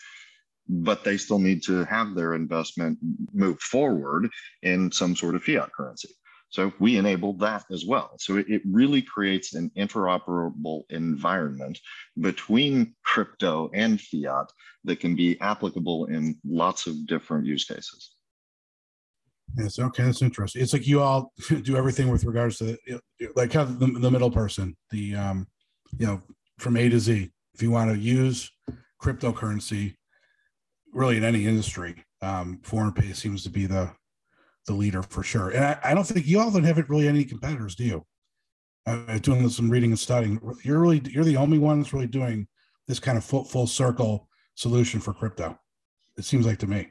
but 0.68 1.04
they 1.04 1.16
still 1.16 1.38
need 1.38 1.62
to 1.64 1.84
have 1.84 2.14
their 2.14 2.34
investment 2.34 2.98
move 3.32 3.60
forward 3.60 4.28
in 4.62 4.90
some 4.90 5.14
sort 5.14 5.34
of 5.34 5.42
fiat 5.42 5.72
currency. 5.72 6.08
So 6.48 6.72
we 6.78 6.96
enable 6.96 7.34
that 7.34 7.64
as 7.70 7.84
well. 7.84 8.12
So 8.18 8.36
it, 8.36 8.62
really 8.64 9.02
creates 9.02 9.54
an 9.54 9.70
interoperable 9.76 10.84
environment 10.90 11.78
between 12.20 12.94
crypto 13.04 13.70
and 13.74 14.00
fiat 14.00 14.46
that 14.84 15.00
can 15.00 15.16
be 15.16 15.40
applicable 15.40 16.06
in 16.06 16.38
lots 16.44 16.86
of 16.86 17.06
different 17.06 17.46
use 17.46 17.64
cases. 17.64 18.12
Yes. 19.56 19.78
Okay. 19.78 20.04
That's 20.04 20.22
interesting. 20.22 20.62
It's 20.62 20.72
like 20.72 20.86
you 20.86 21.02
all 21.02 21.32
do 21.62 21.76
everything 21.76 22.10
with 22.10 22.24
regards 22.24 22.58
to 22.58 22.78
like 23.34 23.52
how 23.52 23.64
the, 23.64 23.86
the 23.86 24.10
middle 24.10 24.30
person, 24.30 24.76
the, 24.90 25.14
um, 25.14 25.46
you 25.98 26.06
know, 26.06 26.22
from 26.58 26.76
A 26.76 26.88
to 26.88 26.98
Z. 26.98 27.30
If 27.54 27.62
you 27.62 27.70
want 27.70 27.90
to 27.90 27.98
use 27.98 28.50
cryptocurrency, 29.02 29.94
really 30.96 31.16
in 31.16 31.24
any 31.24 31.46
industry. 31.46 32.02
Um, 32.22 32.58
ForumPay 32.62 33.14
seems 33.14 33.42
to 33.44 33.50
be 33.50 33.66
the 33.66 33.92
the 34.66 34.72
leader 34.72 35.02
for 35.02 35.22
sure. 35.22 35.50
And 35.50 35.64
I, 35.64 35.78
I 35.84 35.94
don't 35.94 36.04
think 36.04 36.26
you 36.26 36.40
all 36.40 36.50
don't 36.50 36.64
have 36.64 36.78
really 36.88 37.06
any 37.06 37.24
competitors, 37.24 37.76
do 37.76 37.84
you? 37.84 38.04
Uh, 38.84 39.18
doing 39.18 39.48
some 39.48 39.70
reading 39.70 39.90
and 39.90 39.98
studying, 39.98 40.40
you're 40.64 40.80
really 40.80 41.02
you're 41.10 41.24
the 41.24 41.36
only 41.36 41.58
one 41.58 41.80
that's 41.80 41.92
really 41.92 42.06
doing 42.06 42.48
this 42.88 42.98
kind 42.98 43.18
of 43.18 43.24
full 43.24 43.44
full 43.44 43.66
circle 43.66 44.28
solution 44.54 45.00
for 45.00 45.12
crypto. 45.12 45.58
It 46.16 46.24
seems 46.24 46.46
like 46.46 46.58
to 46.58 46.66
me. 46.66 46.90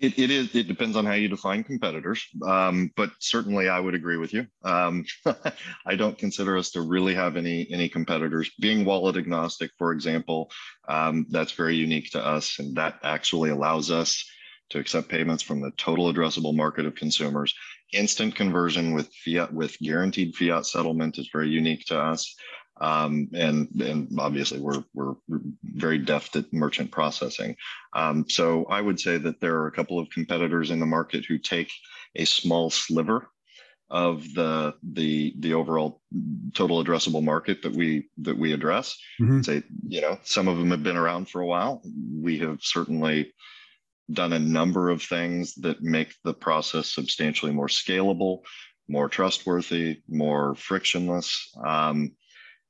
It, 0.00 0.18
it 0.18 0.30
is. 0.30 0.54
It 0.54 0.66
depends 0.66 0.96
on 0.96 1.04
how 1.04 1.12
you 1.12 1.28
define 1.28 1.62
competitors, 1.62 2.26
um, 2.46 2.90
but 2.96 3.10
certainly 3.18 3.68
I 3.68 3.78
would 3.78 3.94
agree 3.94 4.16
with 4.16 4.32
you. 4.32 4.46
Um, 4.64 5.04
I 5.86 5.94
don't 5.94 6.16
consider 6.16 6.56
us 6.56 6.70
to 6.70 6.80
really 6.80 7.14
have 7.14 7.36
any 7.36 7.70
any 7.70 7.88
competitors. 7.88 8.50
Being 8.58 8.86
wallet 8.86 9.18
agnostic, 9.18 9.70
for 9.76 9.92
example, 9.92 10.50
um, 10.88 11.26
that's 11.28 11.52
very 11.52 11.76
unique 11.76 12.10
to 12.12 12.26
us, 12.26 12.58
and 12.58 12.74
that 12.76 12.98
actually 13.02 13.50
allows 13.50 13.90
us 13.90 14.24
to 14.70 14.78
accept 14.78 15.10
payments 15.10 15.42
from 15.42 15.60
the 15.60 15.72
total 15.72 16.10
addressable 16.10 16.56
market 16.56 16.86
of 16.86 16.94
consumers. 16.94 17.54
Instant 17.92 18.34
conversion 18.34 18.94
with 18.94 19.12
fiat 19.14 19.52
with 19.52 19.78
guaranteed 19.80 20.34
fiat 20.34 20.64
settlement 20.64 21.18
is 21.18 21.28
very 21.30 21.50
unique 21.50 21.84
to 21.86 21.98
us. 22.00 22.34
Um, 22.80 23.28
and 23.34 23.68
and 23.80 24.08
obviously 24.18 24.58
we're 24.58 24.82
we're 24.94 25.14
very 25.62 25.98
deft 25.98 26.36
at 26.36 26.52
merchant 26.52 26.90
processing. 26.90 27.56
Um, 27.94 28.24
so 28.28 28.64
I 28.66 28.80
would 28.80 28.98
say 28.98 29.18
that 29.18 29.40
there 29.40 29.56
are 29.56 29.66
a 29.66 29.72
couple 29.72 29.98
of 29.98 30.10
competitors 30.10 30.70
in 30.70 30.80
the 30.80 30.86
market 30.86 31.24
who 31.26 31.38
take 31.38 31.70
a 32.16 32.24
small 32.24 32.70
sliver 32.70 33.28
of 33.90 34.22
the 34.34 34.74
the 34.92 35.34
the 35.40 35.52
overall 35.52 36.00
total 36.54 36.82
addressable 36.82 37.22
market 37.22 37.62
that 37.62 37.72
we 37.72 38.08
that 38.18 38.38
we 38.38 38.52
address. 38.52 38.96
Mm-hmm. 39.20 39.42
Say 39.42 39.62
you 39.86 40.00
know 40.00 40.18
some 40.22 40.48
of 40.48 40.58
them 40.58 40.70
have 40.70 40.82
been 40.82 40.96
around 40.96 41.28
for 41.28 41.40
a 41.40 41.46
while. 41.46 41.82
We 42.14 42.38
have 42.38 42.58
certainly 42.62 43.32
done 44.12 44.32
a 44.32 44.38
number 44.38 44.90
of 44.90 45.02
things 45.02 45.54
that 45.56 45.82
make 45.82 46.14
the 46.24 46.34
process 46.34 46.88
substantially 46.88 47.52
more 47.52 47.68
scalable, 47.68 48.40
more 48.88 49.08
trustworthy, 49.08 50.00
more 50.08 50.54
frictionless. 50.54 51.52
Um, 51.64 52.12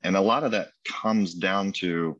and 0.03 0.17
a 0.17 0.21
lot 0.21 0.45
of 0.45 0.53
that 0.53 0.69
comes 0.85 1.35
down 1.35 1.73
to 1.73 2.19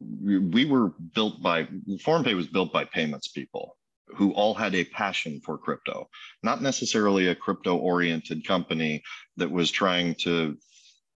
we 0.00 0.64
were 0.64 0.92
built 1.14 1.42
by 1.42 1.64
ForumPay 1.64 2.34
was 2.36 2.46
built 2.46 2.72
by 2.72 2.84
payments 2.84 3.28
people 3.28 3.76
who 4.14 4.32
all 4.32 4.54
had 4.54 4.74
a 4.74 4.84
passion 4.84 5.40
for 5.44 5.58
crypto, 5.58 6.08
not 6.42 6.62
necessarily 6.62 7.28
a 7.28 7.34
crypto 7.34 7.76
oriented 7.76 8.46
company 8.46 9.02
that 9.36 9.50
was 9.50 9.70
trying 9.70 10.14
to 10.14 10.56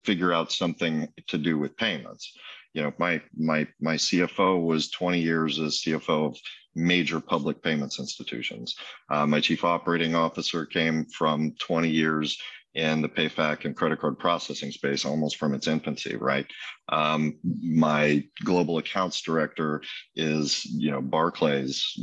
figure 0.04 0.32
out 0.32 0.52
something 0.52 1.08
to 1.26 1.38
do 1.38 1.58
with 1.58 1.76
payments. 1.76 2.32
You 2.74 2.82
know, 2.82 2.92
my 2.98 3.20
my 3.36 3.66
my 3.80 3.96
CFO 3.96 4.64
was 4.64 4.90
20 4.90 5.20
years 5.20 5.58
as 5.58 5.82
CFO 5.82 6.26
of 6.28 6.38
major 6.74 7.18
public 7.18 7.62
payments 7.62 7.98
institutions. 7.98 8.76
Uh, 9.10 9.26
my 9.26 9.40
chief 9.40 9.64
operating 9.64 10.14
officer 10.14 10.64
came 10.64 11.04
from 11.06 11.54
20 11.58 11.88
years 11.88 12.38
in 12.78 13.02
the 13.02 13.08
PayFac 13.08 13.64
and 13.64 13.76
credit 13.76 14.00
card 14.00 14.18
processing 14.20 14.70
space 14.70 15.04
almost 15.04 15.36
from 15.36 15.52
its 15.52 15.66
infancy, 15.66 16.14
right? 16.14 16.46
Um, 16.88 17.36
my 17.60 18.24
global 18.44 18.78
accounts 18.78 19.20
director 19.20 19.82
is, 20.14 20.64
you 20.64 20.92
know, 20.92 21.00
Barclays 21.00 21.98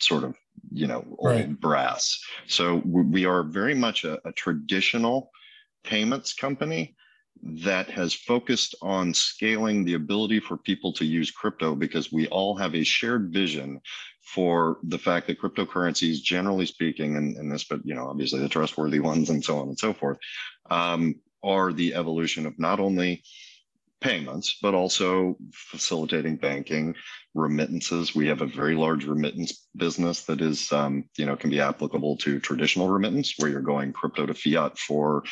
sort 0.00 0.24
of, 0.24 0.34
you 0.72 0.86
know, 0.86 1.04
old 1.18 1.30
right. 1.30 1.60
brass. 1.60 2.18
So 2.46 2.82
we 2.86 3.26
are 3.26 3.42
very 3.42 3.74
much 3.74 4.04
a, 4.04 4.18
a 4.26 4.32
traditional 4.32 5.30
payments 5.84 6.32
company 6.32 6.96
that 7.42 7.90
has 7.90 8.14
focused 8.14 8.74
on 8.80 9.12
scaling 9.12 9.84
the 9.84 9.94
ability 9.94 10.40
for 10.40 10.56
people 10.56 10.94
to 10.94 11.04
use 11.04 11.30
crypto 11.30 11.74
because 11.74 12.10
we 12.10 12.26
all 12.28 12.56
have 12.56 12.74
a 12.74 12.82
shared 12.82 13.30
vision 13.30 13.78
for 14.24 14.78
the 14.82 14.98
fact 14.98 15.26
that 15.26 15.40
cryptocurrencies, 15.40 16.22
generally 16.22 16.66
speaking, 16.66 17.16
and, 17.16 17.36
and 17.36 17.52
this, 17.52 17.64
but 17.64 17.80
you 17.84 17.94
know, 17.94 18.08
obviously 18.08 18.40
the 18.40 18.48
trustworthy 18.48 19.00
ones 19.00 19.30
and 19.30 19.44
so 19.44 19.58
on 19.58 19.68
and 19.68 19.78
so 19.78 19.92
forth, 19.92 20.18
um, 20.70 21.14
are 21.42 21.72
the 21.72 21.94
evolution 21.94 22.46
of 22.46 22.58
not 22.58 22.80
only 22.80 23.22
payments, 24.00 24.58
but 24.60 24.74
also 24.74 25.36
facilitating 25.52 26.36
banking, 26.36 26.94
remittances. 27.34 28.14
We 28.14 28.26
have 28.28 28.42
a 28.42 28.46
very 28.46 28.74
large 28.74 29.06
remittance 29.06 29.66
business 29.76 30.24
that 30.24 30.42
is, 30.42 30.70
um, 30.72 31.04
you 31.16 31.24
know, 31.24 31.36
can 31.36 31.48
be 31.48 31.60
applicable 31.60 32.18
to 32.18 32.38
traditional 32.38 32.88
remittance, 32.88 33.34
where 33.38 33.50
you're 33.50 33.62
going 33.62 33.92
crypto 33.94 34.26
to 34.26 34.34
fiat 34.34 34.78
for 34.78 35.24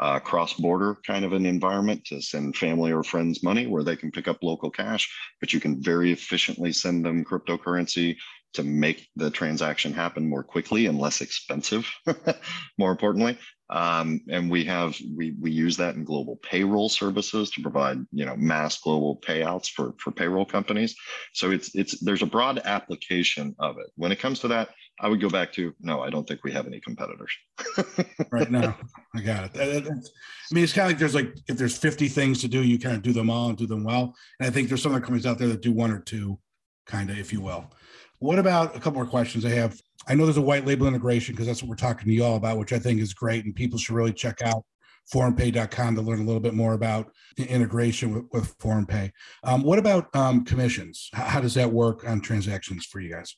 uh, 0.00 0.18
cross-border 0.18 0.98
kind 1.06 1.24
of 1.24 1.32
an 1.32 1.46
environment 1.46 2.04
to 2.04 2.20
send 2.20 2.56
family 2.56 2.92
or 2.92 3.04
friends 3.04 3.42
money, 3.44 3.66
where 3.66 3.84
they 3.84 3.96
can 3.96 4.10
pick 4.10 4.28
up 4.28 4.42
local 4.42 4.70
cash, 4.70 5.08
but 5.40 5.52
you 5.52 5.60
can 5.60 5.80
very 5.80 6.10
efficiently 6.10 6.72
send 6.72 7.04
them 7.04 7.24
cryptocurrency 7.24 8.16
to 8.56 8.62
make 8.62 9.08
the 9.16 9.30
transaction 9.30 9.92
happen 9.92 10.28
more 10.28 10.42
quickly 10.42 10.86
and 10.86 10.98
less 10.98 11.20
expensive, 11.20 11.88
more 12.78 12.90
importantly. 12.90 13.38
Um, 13.68 14.20
and 14.30 14.48
we 14.48 14.64
have 14.64 14.96
we 15.16 15.34
we 15.40 15.50
use 15.50 15.76
that 15.78 15.96
in 15.96 16.04
global 16.04 16.36
payroll 16.36 16.88
services 16.88 17.50
to 17.50 17.62
provide 17.62 17.98
you 18.12 18.24
know 18.24 18.36
mass 18.36 18.78
global 18.80 19.20
payouts 19.20 19.68
for 19.68 19.94
for 19.98 20.12
payroll 20.12 20.44
companies. 20.44 20.94
So 21.32 21.50
it's 21.50 21.74
it's 21.74 21.98
there's 22.00 22.22
a 22.22 22.26
broad 22.26 22.60
application 22.64 23.56
of 23.58 23.78
it. 23.78 23.86
When 23.96 24.12
it 24.12 24.20
comes 24.20 24.38
to 24.40 24.48
that, 24.48 24.68
I 25.00 25.08
would 25.08 25.20
go 25.20 25.28
back 25.28 25.52
to 25.54 25.74
no, 25.80 26.00
I 26.00 26.10
don't 26.10 26.28
think 26.28 26.44
we 26.44 26.52
have 26.52 26.66
any 26.66 26.80
competitors. 26.80 27.32
right 28.30 28.50
now, 28.50 28.78
I 29.14 29.20
got 29.20 29.56
it. 29.56 29.86
I 29.88 30.54
mean, 30.54 30.62
it's 30.62 30.72
kind 30.72 30.86
of 30.86 30.92
like 30.92 30.98
there's 30.98 31.14
like 31.14 31.36
if 31.48 31.58
there's 31.58 31.76
50 31.76 32.06
things 32.08 32.40
to 32.42 32.48
do, 32.48 32.62
you 32.62 32.78
kind 32.78 32.94
of 32.94 33.02
do 33.02 33.12
them 33.12 33.30
all 33.30 33.48
and 33.48 33.58
do 33.58 33.66
them 33.66 33.82
well. 33.82 34.14
And 34.38 34.46
I 34.46 34.50
think 34.50 34.68
there's 34.68 34.82
some 34.82 34.92
other 34.92 35.00
companies 35.00 35.26
out 35.26 35.38
there 35.38 35.48
that 35.48 35.60
do 35.60 35.72
one 35.72 35.90
or 35.90 35.98
two, 35.98 36.38
kind 36.86 37.10
of, 37.10 37.18
if 37.18 37.32
you 37.32 37.40
will. 37.40 37.72
What 38.18 38.38
about 38.38 38.74
a 38.74 38.80
couple 38.80 38.94
more 38.94 39.06
questions 39.06 39.44
I 39.44 39.50
have? 39.50 39.80
I 40.08 40.14
know 40.14 40.24
there's 40.24 40.36
a 40.36 40.42
white 40.42 40.66
label 40.66 40.86
integration 40.86 41.34
because 41.34 41.46
that's 41.46 41.62
what 41.62 41.68
we're 41.68 41.76
talking 41.76 42.06
to 42.06 42.14
you 42.14 42.24
all 42.24 42.36
about, 42.36 42.58
which 42.58 42.72
I 42.72 42.78
think 42.78 43.00
is 43.00 43.12
great. 43.12 43.44
And 43.44 43.54
people 43.54 43.78
should 43.78 43.94
really 43.94 44.12
check 44.12 44.40
out 44.42 44.64
forumpay.com 45.12 45.94
to 45.94 46.02
learn 46.02 46.20
a 46.20 46.24
little 46.24 46.40
bit 46.40 46.54
more 46.54 46.72
about 46.72 47.12
the 47.36 47.48
integration 47.48 48.12
with, 48.12 48.24
with 48.32 48.58
ForumPay. 48.58 49.10
Um, 49.44 49.62
what 49.62 49.78
about 49.78 50.14
um, 50.14 50.44
commissions? 50.44 51.10
How, 51.12 51.24
how, 51.24 51.40
does 51.40 51.54
that 51.54 51.70
work 51.70 52.08
on 52.08 52.20
transactions 52.20 52.86
for 52.86 53.00
you 53.00 53.12
guys? 53.12 53.36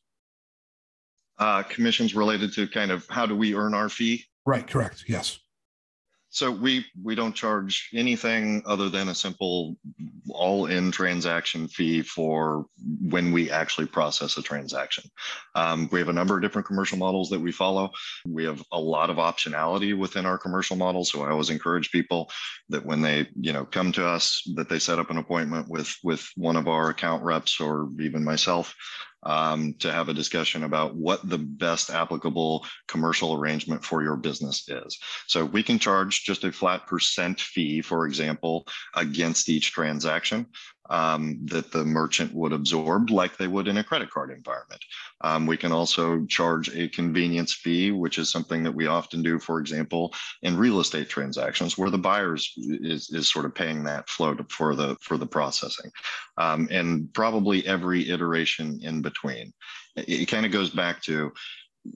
Uh, 1.38 1.62
commissions 1.62 2.14
related 2.14 2.52
to 2.54 2.66
kind 2.68 2.90
of 2.90 3.06
how 3.08 3.26
do 3.26 3.36
we 3.36 3.54
earn 3.54 3.74
our 3.74 3.88
fee? 3.88 4.24
Right, 4.46 4.66
correct. 4.66 5.04
Yes. 5.08 5.38
So 6.30 6.50
we 6.50 6.84
we 7.02 7.14
don't 7.14 7.34
charge 7.34 7.88
anything 7.94 8.62
other 8.66 8.90
than 8.90 9.08
a 9.08 9.14
simple 9.14 9.76
all-in 10.30 10.90
transaction 10.90 11.68
fee 11.68 12.02
for 12.02 12.66
when 13.00 13.32
we 13.32 13.50
actually 13.50 13.86
process 13.86 14.36
a 14.36 14.42
transaction. 14.42 15.04
Um, 15.54 15.88
we 15.90 15.98
have 16.00 16.10
a 16.10 16.12
number 16.12 16.36
of 16.36 16.42
different 16.42 16.66
commercial 16.66 16.98
models 16.98 17.30
that 17.30 17.40
we 17.40 17.50
follow. 17.50 17.90
We 18.26 18.44
have 18.44 18.62
a 18.72 18.78
lot 18.78 19.08
of 19.08 19.16
optionality 19.16 19.96
within 19.96 20.26
our 20.26 20.36
commercial 20.36 20.76
model. 20.76 21.04
So 21.04 21.22
I 21.22 21.30
always 21.30 21.50
encourage 21.50 21.90
people 21.90 22.30
that 22.68 22.84
when 22.84 23.00
they 23.00 23.28
you 23.40 23.54
know 23.54 23.64
come 23.64 23.90
to 23.92 24.06
us, 24.06 24.42
that 24.54 24.68
they 24.68 24.78
set 24.78 24.98
up 24.98 25.10
an 25.10 25.16
appointment 25.16 25.68
with 25.68 25.96
with 26.04 26.28
one 26.36 26.56
of 26.56 26.68
our 26.68 26.90
account 26.90 27.22
reps 27.22 27.58
or 27.58 27.88
even 28.00 28.22
myself 28.22 28.74
um, 29.22 29.74
to 29.80 29.92
have 29.92 30.08
a 30.08 30.14
discussion 30.14 30.64
about 30.64 30.94
what 30.94 31.28
the 31.28 31.38
best 31.38 31.90
applicable 31.90 32.64
commercial 32.86 33.34
arrangement 33.34 33.84
for 33.84 34.02
your 34.02 34.16
business 34.16 34.68
is. 34.68 34.98
So 35.26 35.44
we 35.44 35.62
can 35.62 35.78
charge 35.78 36.24
just 36.24 36.44
a 36.44 36.52
flat 36.52 36.86
percent 36.86 37.40
fee, 37.40 37.82
for 37.82 38.06
example, 38.06 38.66
against 38.94 39.48
each 39.48 39.72
transaction 39.72 40.46
um, 40.90 41.38
that 41.44 41.70
the 41.70 41.84
merchant 41.84 42.32
would 42.34 42.52
absorb 42.52 43.10
like 43.10 43.36
they 43.36 43.46
would 43.46 43.68
in 43.68 43.78
a 43.78 43.84
credit 43.84 44.10
card 44.10 44.30
environment. 44.30 44.82
Um, 45.22 45.46
we 45.46 45.56
can 45.56 45.72
also 45.72 46.24
charge 46.26 46.74
a 46.74 46.88
convenience 46.88 47.52
fee, 47.52 47.90
which 47.90 48.18
is 48.18 48.30
something 48.30 48.62
that 48.62 48.74
we 48.74 48.86
often 48.86 49.22
do, 49.22 49.38
for 49.38 49.60
example, 49.60 50.14
in 50.42 50.56
real 50.56 50.80
estate 50.80 51.08
transactions 51.08 51.76
where 51.76 51.90
the 51.90 51.98
buyers 51.98 52.52
is, 52.56 53.10
is 53.10 53.30
sort 53.30 53.44
of 53.44 53.54
paying 53.54 53.84
that 53.84 54.08
flow 54.08 54.36
for 54.48 54.74
the 54.74 54.96
for 55.00 55.16
the 55.16 55.26
processing. 55.26 55.90
Um, 56.36 56.68
and 56.70 57.12
probably 57.12 57.66
every 57.66 58.08
iteration 58.10 58.80
in 58.82 59.02
between. 59.02 59.52
It, 59.96 60.08
it 60.08 60.26
kind 60.26 60.46
of 60.46 60.52
goes 60.52 60.70
back 60.70 61.02
to 61.02 61.32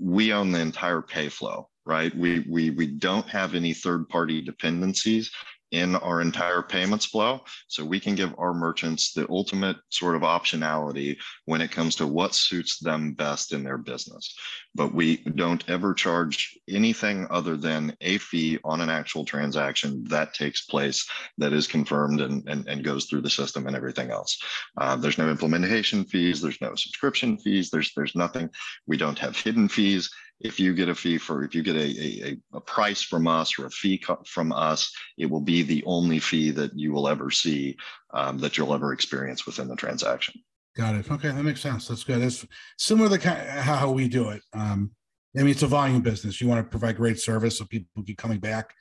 we 0.01 0.33
own 0.33 0.53
the 0.53 0.61
entire 0.61 1.03
pay 1.03 1.29
flow 1.29 1.69
right? 1.85 2.15
We, 2.17 2.45
we, 2.49 2.71
we 2.71 2.87
don't 2.87 3.29
have 3.29 3.55
any 3.55 3.75
third 3.75 4.09
party 4.09 4.41
dependencies 4.41 5.31
in 5.73 5.97
our 5.97 6.21
entire 6.21 6.63
payments 6.63 7.07
flow. 7.07 7.41
So 7.67 7.85
we 7.85 7.99
can 7.99 8.15
give 8.15 8.35
our 8.39 8.55
merchants 8.55 9.13
the 9.13 9.27
ultimate 9.29 9.77
sort 9.89 10.15
of 10.15 10.23
optionality 10.23 11.17
when 11.47 11.63
it 11.63 11.73
comes 11.73 11.97
to 11.97 12.07
what 12.07 12.35
suits 12.35 12.79
them 12.79 13.15
best 13.15 13.53
in 13.53 13.65
their 13.65 13.79
business. 13.79 14.35
But 14.75 14.95
we 14.95 15.17
don't 15.35 15.69
ever 15.69 15.95
charge 15.95 16.59
anything 16.69 17.27
other 17.31 17.57
than 17.57 17.97
a 18.03 18.19
fee 18.19 18.59
on 18.65 18.81
an 18.81 18.91
actual 18.91 19.25
transaction 19.25 20.05
that 20.05 20.35
takes 20.35 20.67
place 20.67 21.09
that 21.39 21.53
is 21.53 21.67
confirmed 21.67 22.21
and, 22.21 22.47
and, 22.49 22.69
and 22.69 22.85
goes 22.85 23.07
through 23.07 23.23
the 23.23 23.31
system 23.31 23.67
and 23.67 23.75
everything 23.75 24.11
else. 24.11 24.39
Uh, 24.79 24.97
there's 24.97 25.19
no 25.19 25.31
implementation 25.31 26.05
fees, 26.05 26.41
there's 26.41 26.61
no 26.61 26.75
subscription 26.75 27.39
fees, 27.39 27.71
there's, 27.71 27.93
there's 27.97 28.15
nothing. 28.15 28.51
We 28.87 28.99
don't 28.99 29.19
have 29.19 29.37
hidden 29.37 29.69
fees 29.69 30.11
if 30.43 30.59
you 30.59 30.75
get 30.75 30.89
a 30.89 30.95
fee 30.95 31.19
for 31.19 31.45
if 31.45 31.55
you 31.55 31.63
get 31.63 31.77
a, 31.77 32.29
a, 32.29 32.37
a 32.55 32.61
price 32.61 33.03
from 33.03 33.27
us 33.27 33.59
or 33.59 33.67
a 33.67 33.71
fee 33.71 34.03
from 34.27 34.53
us 34.53 34.93
it 35.17 35.27
will 35.27 35.41
be 35.41 35.63
the 35.63 35.83
only 35.87 36.19
fee 36.19 36.51
that 36.51 36.77
you 36.77 36.93
will 36.93 37.09
ever 37.09 37.31
see 37.31 37.77
um, 38.13 38.39
that 38.39 38.59
you'll 38.59 38.75
ever 38.75 38.93
experience 38.93 39.47
within 39.47 39.69
the 39.69 39.77
transaction. 39.77 40.35
Got 40.77 40.97
it. 40.97 41.11
Okay 41.11 41.29
that 41.29 41.43
makes 41.43 41.61
sense. 41.61 41.89
That's 41.89 42.05
good. 42.05 42.23
It's 42.23 42.47
similar 42.79 43.09
to 43.11 43.19
kind 43.19 43.41
of 43.41 43.65
how 43.65 43.91
we 43.91 44.09
do 44.09 44.31
it. 44.31 44.43
Um, 44.53 44.91
i 45.37 45.41
mean 45.41 45.51
it's 45.51 45.63
a 45.63 45.67
volume 45.67 46.03
business. 46.03 46.41
You 46.41 46.49
want 46.49 46.65
to 46.65 46.71
provide 46.71 46.97
great 46.97 47.21
service 47.21 47.59
so 47.59 47.65
people 47.65 48.03
keep 48.05 48.19
coming 48.19 48.39
back. 48.39 48.75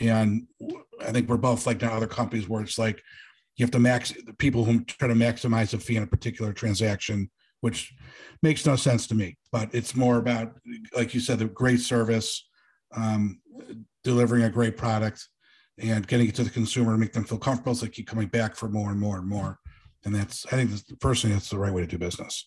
And 0.00 0.46
i 1.00 1.12
think 1.12 1.28
we're 1.28 1.36
both 1.36 1.66
like 1.66 1.82
now 1.82 1.92
other 1.92 2.06
companies 2.06 2.48
where 2.48 2.62
it's 2.62 2.78
like 2.78 3.02
you 3.56 3.64
have 3.64 3.72
to 3.72 3.80
max 3.80 4.12
the 4.24 4.32
people 4.34 4.64
who 4.64 4.84
try 4.84 5.08
to 5.08 5.14
maximize 5.14 5.74
a 5.74 5.78
fee 5.78 5.96
in 5.96 6.04
a 6.04 6.06
particular 6.06 6.52
transaction 6.52 7.28
which 7.60 7.94
makes 8.42 8.66
no 8.66 8.76
sense 8.76 9.06
to 9.08 9.14
me. 9.14 9.36
But 9.52 9.74
it's 9.74 9.96
more 9.96 10.18
about, 10.18 10.54
like 10.96 11.14
you 11.14 11.20
said, 11.20 11.38
the 11.38 11.46
great 11.46 11.80
service, 11.80 12.48
um, 12.94 13.40
delivering 14.04 14.44
a 14.44 14.50
great 14.50 14.76
product, 14.76 15.26
and 15.78 16.06
getting 16.06 16.28
it 16.28 16.34
to 16.36 16.44
the 16.44 16.50
consumer 16.50 16.92
to 16.92 16.98
make 16.98 17.12
them 17.12 17.24
feel 17.24 17.38
comfortable, 17.38 17.74
so 17.74 17.86
they 17.86 17.92
keep 17.92 18.08
coming 18.08 18.28
back 18.28 18.56
for 18.56 18.68
more 18.68 18.90
and 18.90 19.00
more 19.00 19.18
and 19.18 19.28
more. 19.28 19.58
And 20.04 20.14
that's, 20.14 20.46
I 20.46 20.50
think, 20.50 20.70
personally, 21.00 21.34
that's 21.34 21.50
the 21.50 21.58
right 21.58 21.72
way 21.72 21.82
to 21.82 21.86
do 21.86 21.98
business. 21.98 22.44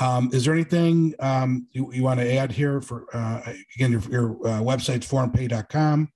Um, 0.00 0.30
is 0.32 0.44
there 0.44 0.54
anything 0.54 1.14
um, 1.20 1.66
you, 1.72 1.92
you 1.92 2.02
want 2.02 2.20
to 2.20 2.34
add 2.34 2.50
here 2.50 2.80
for 2.80 3.04
uh, 3.12 3.42
again 3.76 3.92
your, 3.92 4.00
your 4.10 4.30
uh, 4.46 4.60
website's 4.60 5.06
forumpay.com? 5.06 6.08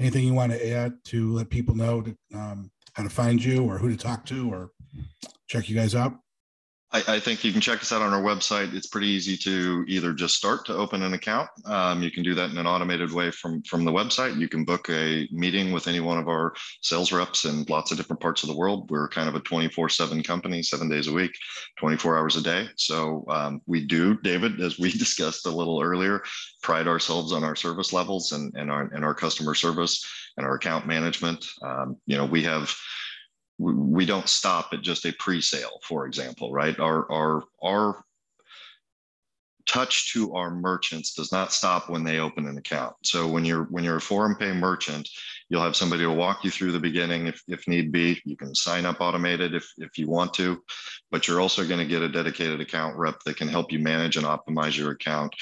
Anything 0.00 0.24
you 0.24 0.34
want 0.34 0.52
to 0.52 0.70
add 0.70 0.92
to 1.06 1.34
let 1.34 1.50
people 1.50 1.74
know 1.74 2.02
to, 2.02 2.16
um, 2.34 2.70
how 2.94 3.02
to 3.02 3.10
find 3.10 3.42
you 3.42 3.64
or 3.64 3.78
who 3.78 3.90
to 3.90 3.96
talk 3.96 4.24
to 4.26 4.52
or 4.52 4.70
check 5.48 5.68
you 5.68 5.76
guys 5.76 5.94
out? 5.94 6.14
I, 6.90 7.02
I, 7.06 7.20
think 7.20 7.44
you 7.44 7.52
can 7.52 7.60
check 7.60 7.82
us 7.82 7.92
out 7.92 8.00
on 8.00 8.14
our 8.14 8.22
website. 8.22 8.74
It's 8.74 8.86
pretty 8.86 9.08
easy 9.08 9.36
to 9.38 9.84
either 9.88 10.14
just 10.14 10.36
start 10.36 10.64
to 10.66 10.74
open 10.74 11.02
an 11.02 11.12
account. 11.12 11.50
Um, 11.66 12.02
you 12.02 12.10
can 12.10 12.22
do 12.22 12.34
that 12.34 12.50
in 12.50 12.56
an 12.56 12.66
automated 12.66 13.12
way 13.12 13.30
from, 13.30 13.62
from 13.62 13.84
the 13.84 13.92
website. 13.92 14.38
You 14.38 14.48
can 14.48 14.64
book 14.64 14.88
a 14.88 15.28
meeting 15.30 15.72
with 15.72 15.86
any 15.86 16.00
one 16.00 16.16
of 16.18 16.28
our 16.28 16.54
sales 16.80 17.12
reps 17.12 17.44
in 17.44 17.64
lots 17.68 17.90
of 17.90 17.98
different 17.98 18.20
parts 18.20 18.42
of 18.42 18.48
the 18.48 18.56
world. 18.56 18.90
We're 18.90 19.08
kind 19.08 19.28
of 19.28 19.34
a 19.34 19.40
24 19.40 19.90
7 19.90 20.22
company, 20.22 20.62
seven 20.62 20.88
days 20.88 21.08
a 21.08 21.12
week, 21.12 21.32
24 21.78 22.16
hours 22.16 22.36
a 22.36 22.42
day. 22.42 22.68
So 22.76 23.24
um, 23.28 23.60
we 23.66 23.84
do, 23.84 24.18
David, 24.22 24.60
as 24.60 24.78
we 24.78 24.90
discussed 24.98 25.44
a 25.46 25.50
little 25.50 25.82
earlier, 25.82 26.22
pride 26.62 26.88
ourselves 26.88 27.34
on 27.34 27.44
our 27.44 27.56
service 27.56 27.92
levels 27.92 28.32
and, 28.32 28.54
and, 28.56 28.70
our, 28.70 28.84
and 28.94 29.04
our 29.04 29.14
customer 29.14 29.54
service 29.54 30.02
and 30.38 30.46
our 30.46 30.54
account 30.54 30.86
management. 30.86 31.44
Um, 31.60 31.98
you 32.06 32.16
know, 32.16 32.24
we 32.24 32.42
have 32.44 32.74
we 33.58 34.06
don't 34.06 34.28
stop 34.28 34.68
at 34.72 34.82
just 34.82 35.04
a 35.04 35.12
pre-sale, 35.12 35.80
for 35.82 36.06
example, 36.06 36.52
right? 36.52 36.78
Our 36.78 37.10
our 37.10 37.44
our 37.62 38.04
touch 39.66 40.12
to 40.12 40.34
our 40.34 40.50
merchants 40.50 41.12
does 41.12 41.30
not 41.30 41.52
stop 41.52 41.90
when 41.90 42.02
they 42.02 42.18
open 42.18 42.46
an 42.46 42.56
account. 42.56 42.94
So 43.04 43.28
when 43.28 43.44
you're 43.44 43.64
when 43.64 43.84
you're 43.84 43.98
a 43.98 44.00
ForumPay 44.00 44.56
merchant, 44.56 45.08
you'll 45.48 45.62
have 45.62 45.76
somebody 45.76 46.02
to 46.02 46.10
walk 46.10 46.44
you 46.44 46.50
through 46.50 46.72
the 46.72 46.80
beginning 46.80 47.26
if, 47.26 47.42
if 47.48 47.66
need 47.68 47.92
be. 47.92 48.20
You 48.24 48.36
can 48.36 48.54
sign 48.54 48.86
up 48.86 49.00
automated 49.00 49.54
if, 49.54 49.70
if 49.78 49.98
you 49.98 50.08
want 50.08 50.34
to, 50.34 50.62
but 51.10 51.26
you're 51.26 51.40
also 51.40 51.66
going 51.66 51.80
to 51.80 51.86
get 51.86 52.02
a 52.02 52.08
dedicated 52.08 52.60
account 52.60 52.96
rep 52.96 53.20
that 53.24 53.36
can 53.36 53.48
help 53.48 53.72
you 53.72 53.78
manage 53.78 54.16
and 54.16 54.26
optimize 54.26 54.76
your 54.76 54.90
account 54.92 55.34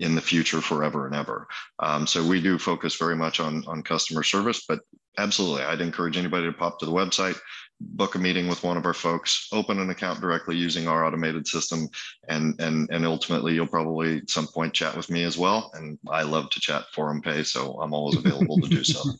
in 0.00 0.14
the 0.14 0.20
future 0.20 0.60
forever 0.60 1.06
and 1.06 1.14
ever. 1.14 1.46
Um, 1.78 2.06
so 2.06 2.26
we 2.26 2.40
do 2.40 2.58
focus 2.58 2.96
very 2.96 3.14
much 3.14 3.38
on, 3.38 3.62
on 3.68 3.82
customer 3.82 4.24
service, 4.24 4.64
but 4.68 4.80
absolutely, 5.18 5.62
I'd 5.62 5.80
encourage 5.80 6.16
anybody 6.16 6.46
to 6.46 6.52
pop 6.52 6.80
to 6.80 6.86
the 6.86 6.92
website, 6.92 7.38
book 7.82 8.14
a 8.14 8.18
meeting 8.18 8.48
with 8.48 8.62
one 8.62 8.76
of 8.76 8.86
our 8.86 8.94
folks, 8.94 9.48
open 9.52 9.78
an 9.78 9.90
account 9.90 10.20
directly 10.20 10.56
using 10.56 10.88
our 10.88 11.04
automated 11.04 11.46
system, 11.46 11.88
and 12.28 12.58
and 12.60 12.88
and 12.90 13.04
ultimately 13.06 13.54
you'll 13.54 13.66
probably 13.66 14.18
at 14.18 14.30
some 14.30 14.46
point 14.46 14.72
chat 14.74 14.96
with 14.96 15.10
me 15.10 15.24
as 15.24 15.36
well. 15.36 15.70
And 15.74 15.98
I 16.10 16.22
love 16.22 16.50
to 16.50 16.60
chat 16.60 16.84
ForumPay, 16.94 17.46
so 17.46 17.80
I'm 17.80 17.92
always 17.92 18.16
available 18.16 18.58
to 18.60 18.68
do 18.68 18.84
so. 18.84 19.00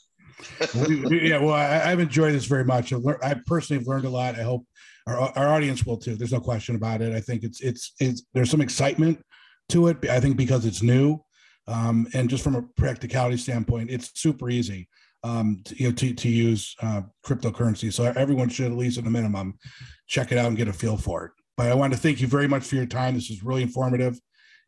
We- 0.88 0.96
we- 1.04 1.30
yeah, 1.30 1.38
well, 1.38 1.54
I, 1.54 1.92
I've 1.92 2.00
enjoyed 2.00 2.34
this 2.34 2.46
very 2.46 2.64
much. 2.64 2.92
I've 2.92 3.02
lear- 3.04 3.20
I 3.22 3.34
personally 3.46 3.78
have 3.80 3.86
learned 3.86 4.06
a 4.06 4.10
lot. 4.10 4.34
I 4.34 4.42
hope 4.42 4.66
our, 5.06 5.16
our 5.16 5.48
audience 5.54 5.86
will 5.86 5.96
too. 5.96 6.16
There's 6.16 6.32
no 6.32 6.40
question 6.40 6.74
about 6.74 7.00
it. 7.00 7.12
I 7.12 7.20
think 7.20 7.44
it's 7.44 7.60
it's 7.60 7.92
it's 8.00 8.22
there's 8.34 8.50
some 8.50 8.60
excitement 8.60 9.22
to 9.68 9.86
it. 9.88 10.08
I 10.08 10.18
think 10.18 10.36
because 10.36 10.66
it's 10.66 10.82
new, 10.82 11.20
um, 11.68 12.08
and 12.12 12.28
just 12.28 12.42
from 12.42 12.56
a 12.56 12.62
practicality 12.62 13.36
standpoint, 13.36 13.90
it's 13.90 14.10
super 14.20 14.50
easy 14.50 14.88
um, 15.22 15.62
to, 15.64 15.76
you 15.76 15.88
know 15.88 15.94
to 15.94 16.14
to 16.14 16.28
use 16.28 16.74
uh, 16.82 17.02
cryptocurrency. 17.24 17.92
So 17.92 18.04
everyone 18.04 18.48
should 18.48 18.72
at 18.72 18.78
least 18.78 18.98
at 18.98 19.06
a 19.06 19.10
minimum 19.10 19.58
check 20.06 20.32
it 20.32 20.38
out 20.38 20.46
and 20.46 20.56
get 20.56 20.68
a 20.68 20.72
feel 20.72 20.96
for 20.96 21.26
it. 21.26 21.32
But 21.56 21.70
I 21.70 21.74
want 21.74 21.92
to 21.92 21.98
thank 21.98 22.20
you 22.20 22.26
very 22.26 22.48
much 22.48 22.64
for 22.64 22.76
your 22.76 22.86
time. 22.86 23.14
This 23.14 23.30
is 23.30 23.42
really 23.42 23.62
informative, 23.62 24.18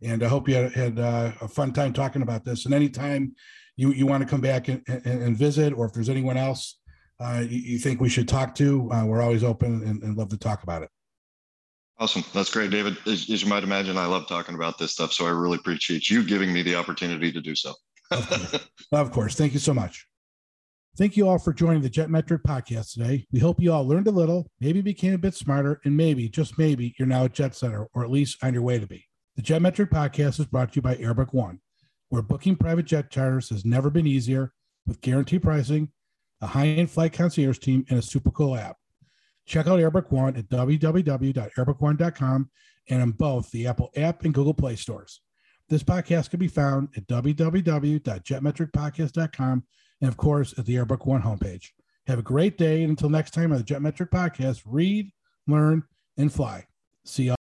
and 0.02 0.22
I 0.22 0.28
hope 0.28 0.48
you 0.48 0.54
had, 0.56 0.72
had 0.72 0.98
uh, 0.98 1.32
a 1.40 1.48
fun 1.48 1.72
time 1.72 1.92
talking 1.92 2.22
about 2.22 2.44
this. 2.44 2.66
And 2.66 2.74
anytime 2.74 3.34
you 3.76 3.92
you 3.92 4.06
want 4.06 4.22
to 4.22 4.28
come 4.28 4.40
back 4.40 4.68
and, 4.68 4.82
and, 4.88 5.22
and 5.22 5.36
visit, 5.36 5.72
or 5.72 5.86
if 5.86 5.92
there's 5.92 6.08
anyone 6.08 6.36
else 6.36 6.78
uh, 7.20 7.42
you, 7.48 7.58
you 7.58 7.78
think 7.78 8.00
we 8.00 8.08
should 8.08 8.28
talk 8.28 8.54
to, 8.56 8.90
uh, 8.92 9.04
we're 9.04 9.22
always 9.22 9.44
open 9.44 9.82
and, 9.84 10.02
and 10.02 10.16
love 10.16 10.28
to 10.30 10.38
talk 10.38 10.62
about 10.62 10.82
it. 10.82 10.90
Awesome. 11.98 12.24
That's 12.32 12.50
great, 12.50 12.70
David. 12.70 12.96
As, 13.06 13.30
as 13.30 13.42
you 13.42 13.48
might 13.48 13.62
imagine, 13.62 13.96
I 13.96 14.06
love 14.06 14.26
talking 14.26 14.56
about 14.56 14.78
this 14.78 14.92
stuff. 14.92 15.12
So 15.12 15.26
I 15.26 15.30
really 15.30 15.58
appreciate 15.58 16.10
you 16.10 16.24
giving 16.24 16.52
me 16.52 16.62
the 16.62 16.74
opportunity 16.74 17.30
to 17.30 17.40
do 17.40 17.54
so. 17.54 17.72
Of 18.10 18.28
course. 18.28 18.60
Of 18.92 19.12
course. 19.12 19.34
Thank 19.36 19.52
you 19.52 19.60
so 19.60 19.72
much. 19.72 20.06
Thank 20.96 21.16
you 21.16 21.26
all 21.26 21.40
for 21.40 21.52
joining 21.52 21.82
the 21.82 21.90
Jetmetric 21.90 22.42
podcast 22.42 22.92
today. 22.92 23.26
We 23.32 23.40
hope 23.40 23.60
you 23.60 23.72
all 23.72 23.84
learned 23.84 24.06
a 24.06 24.12
little, 24.12 24.48
maybe 24.60 24.80
became 24.80 25.12
a 25.12 25.18
bit 25.18 25.34
smarter, 25.34 25.80
and 25.84 25.96
maybe, 25.96 26.28
just 26.28 26.56
maybe, 26.56 26.94
you're 26.96 27.08
now 27.08 27.24
a 27.24 27.28
jet 27.28 27.56
setter 27.56 27.88
or 27.94 28.04
at 28.04 28.12
least 28.12 28.38
on 28.44 28.54
your 28.54 28.62
way 28.62 28.78
to 28.78 28.86
be. 28.86 29.04
The 29.34 29.42
Jetmetric 29.42 29.88
podcast 29.88 30.38
is 30.38 30.46
brought 30.46 30.72
to 30.72 30.76
you 30.76 30.82
by 30.82 30.94
Airbook 30.94 31.34
One, 31.34 31.58
where 32.10 32.22
booking 32.22 32.54
private 32.54 32.86
jet 32.86 33.10
charters 33.10 33.48
has 33.48 33.64
never 33.64 33.90
been 33.90 34.06
easier 34.06 34.52
with 34.86 35.00
guaranteed 35.00 35.42
pricing, 35.42 35.90
a 36.40 36.46
high 36.46 36.68
end 36.68 36.92
flight 36.92 37.12
concierge 37.12 37.58
team, 37.58 37.84
and 37.90 37.98
a 37.98 38.02
super 38.02 38.30
cool 38.30 38.54
app. 38.54 38.76
Check 39.46 39.66
out 39.66 39.80
Airbook 39.80 40.12
One 40.12 40.36
at 40.36 40.48
www.airbookone.com 40.48 42.50
and 42.88 43.02
on 43.02 43.10
both 43.10 43.50
the 43.50 43.66
Apple 43.66 43.90
app 43.96 44.24
and 44.24 44.32
Google 44.32 44.54
Play 44.54 44.76
stores. 44.76 45.22
This 45.68 45.82
podcast 45.82 46.30
can 46.30 46.38
be 46.38 46.46
found 46.46 46.90
at 46.96 47.08
www.jetmetricpodcast.com 47.08 49.64
and, 50.00 50.08
of 50.08 50.16
course, 50.16 50.54
at 50.58 50.66
the 50.66 50.74
Airbook 50.74 51.06
One 51.06 51.22
homepage. 51.22 51.70
Have 52.06 52.18
a 52.18 52.22
great 52.22 52.58
day. 52.58 52.82
And 52.82 52.90
until 52.90 53.08
next 53.08 53.32
time 53.32 53.52
on 53.52 53.58
the 53.58 53.64
Jetmetric 53.64 54.10
Podcast, 54.10 54.62
read, 54.66 55.10
learn, 55.46 55.84
and 56.16 56.32
fly. 56.32 56.66
See 57.04 57.24
you. 57.24 57.34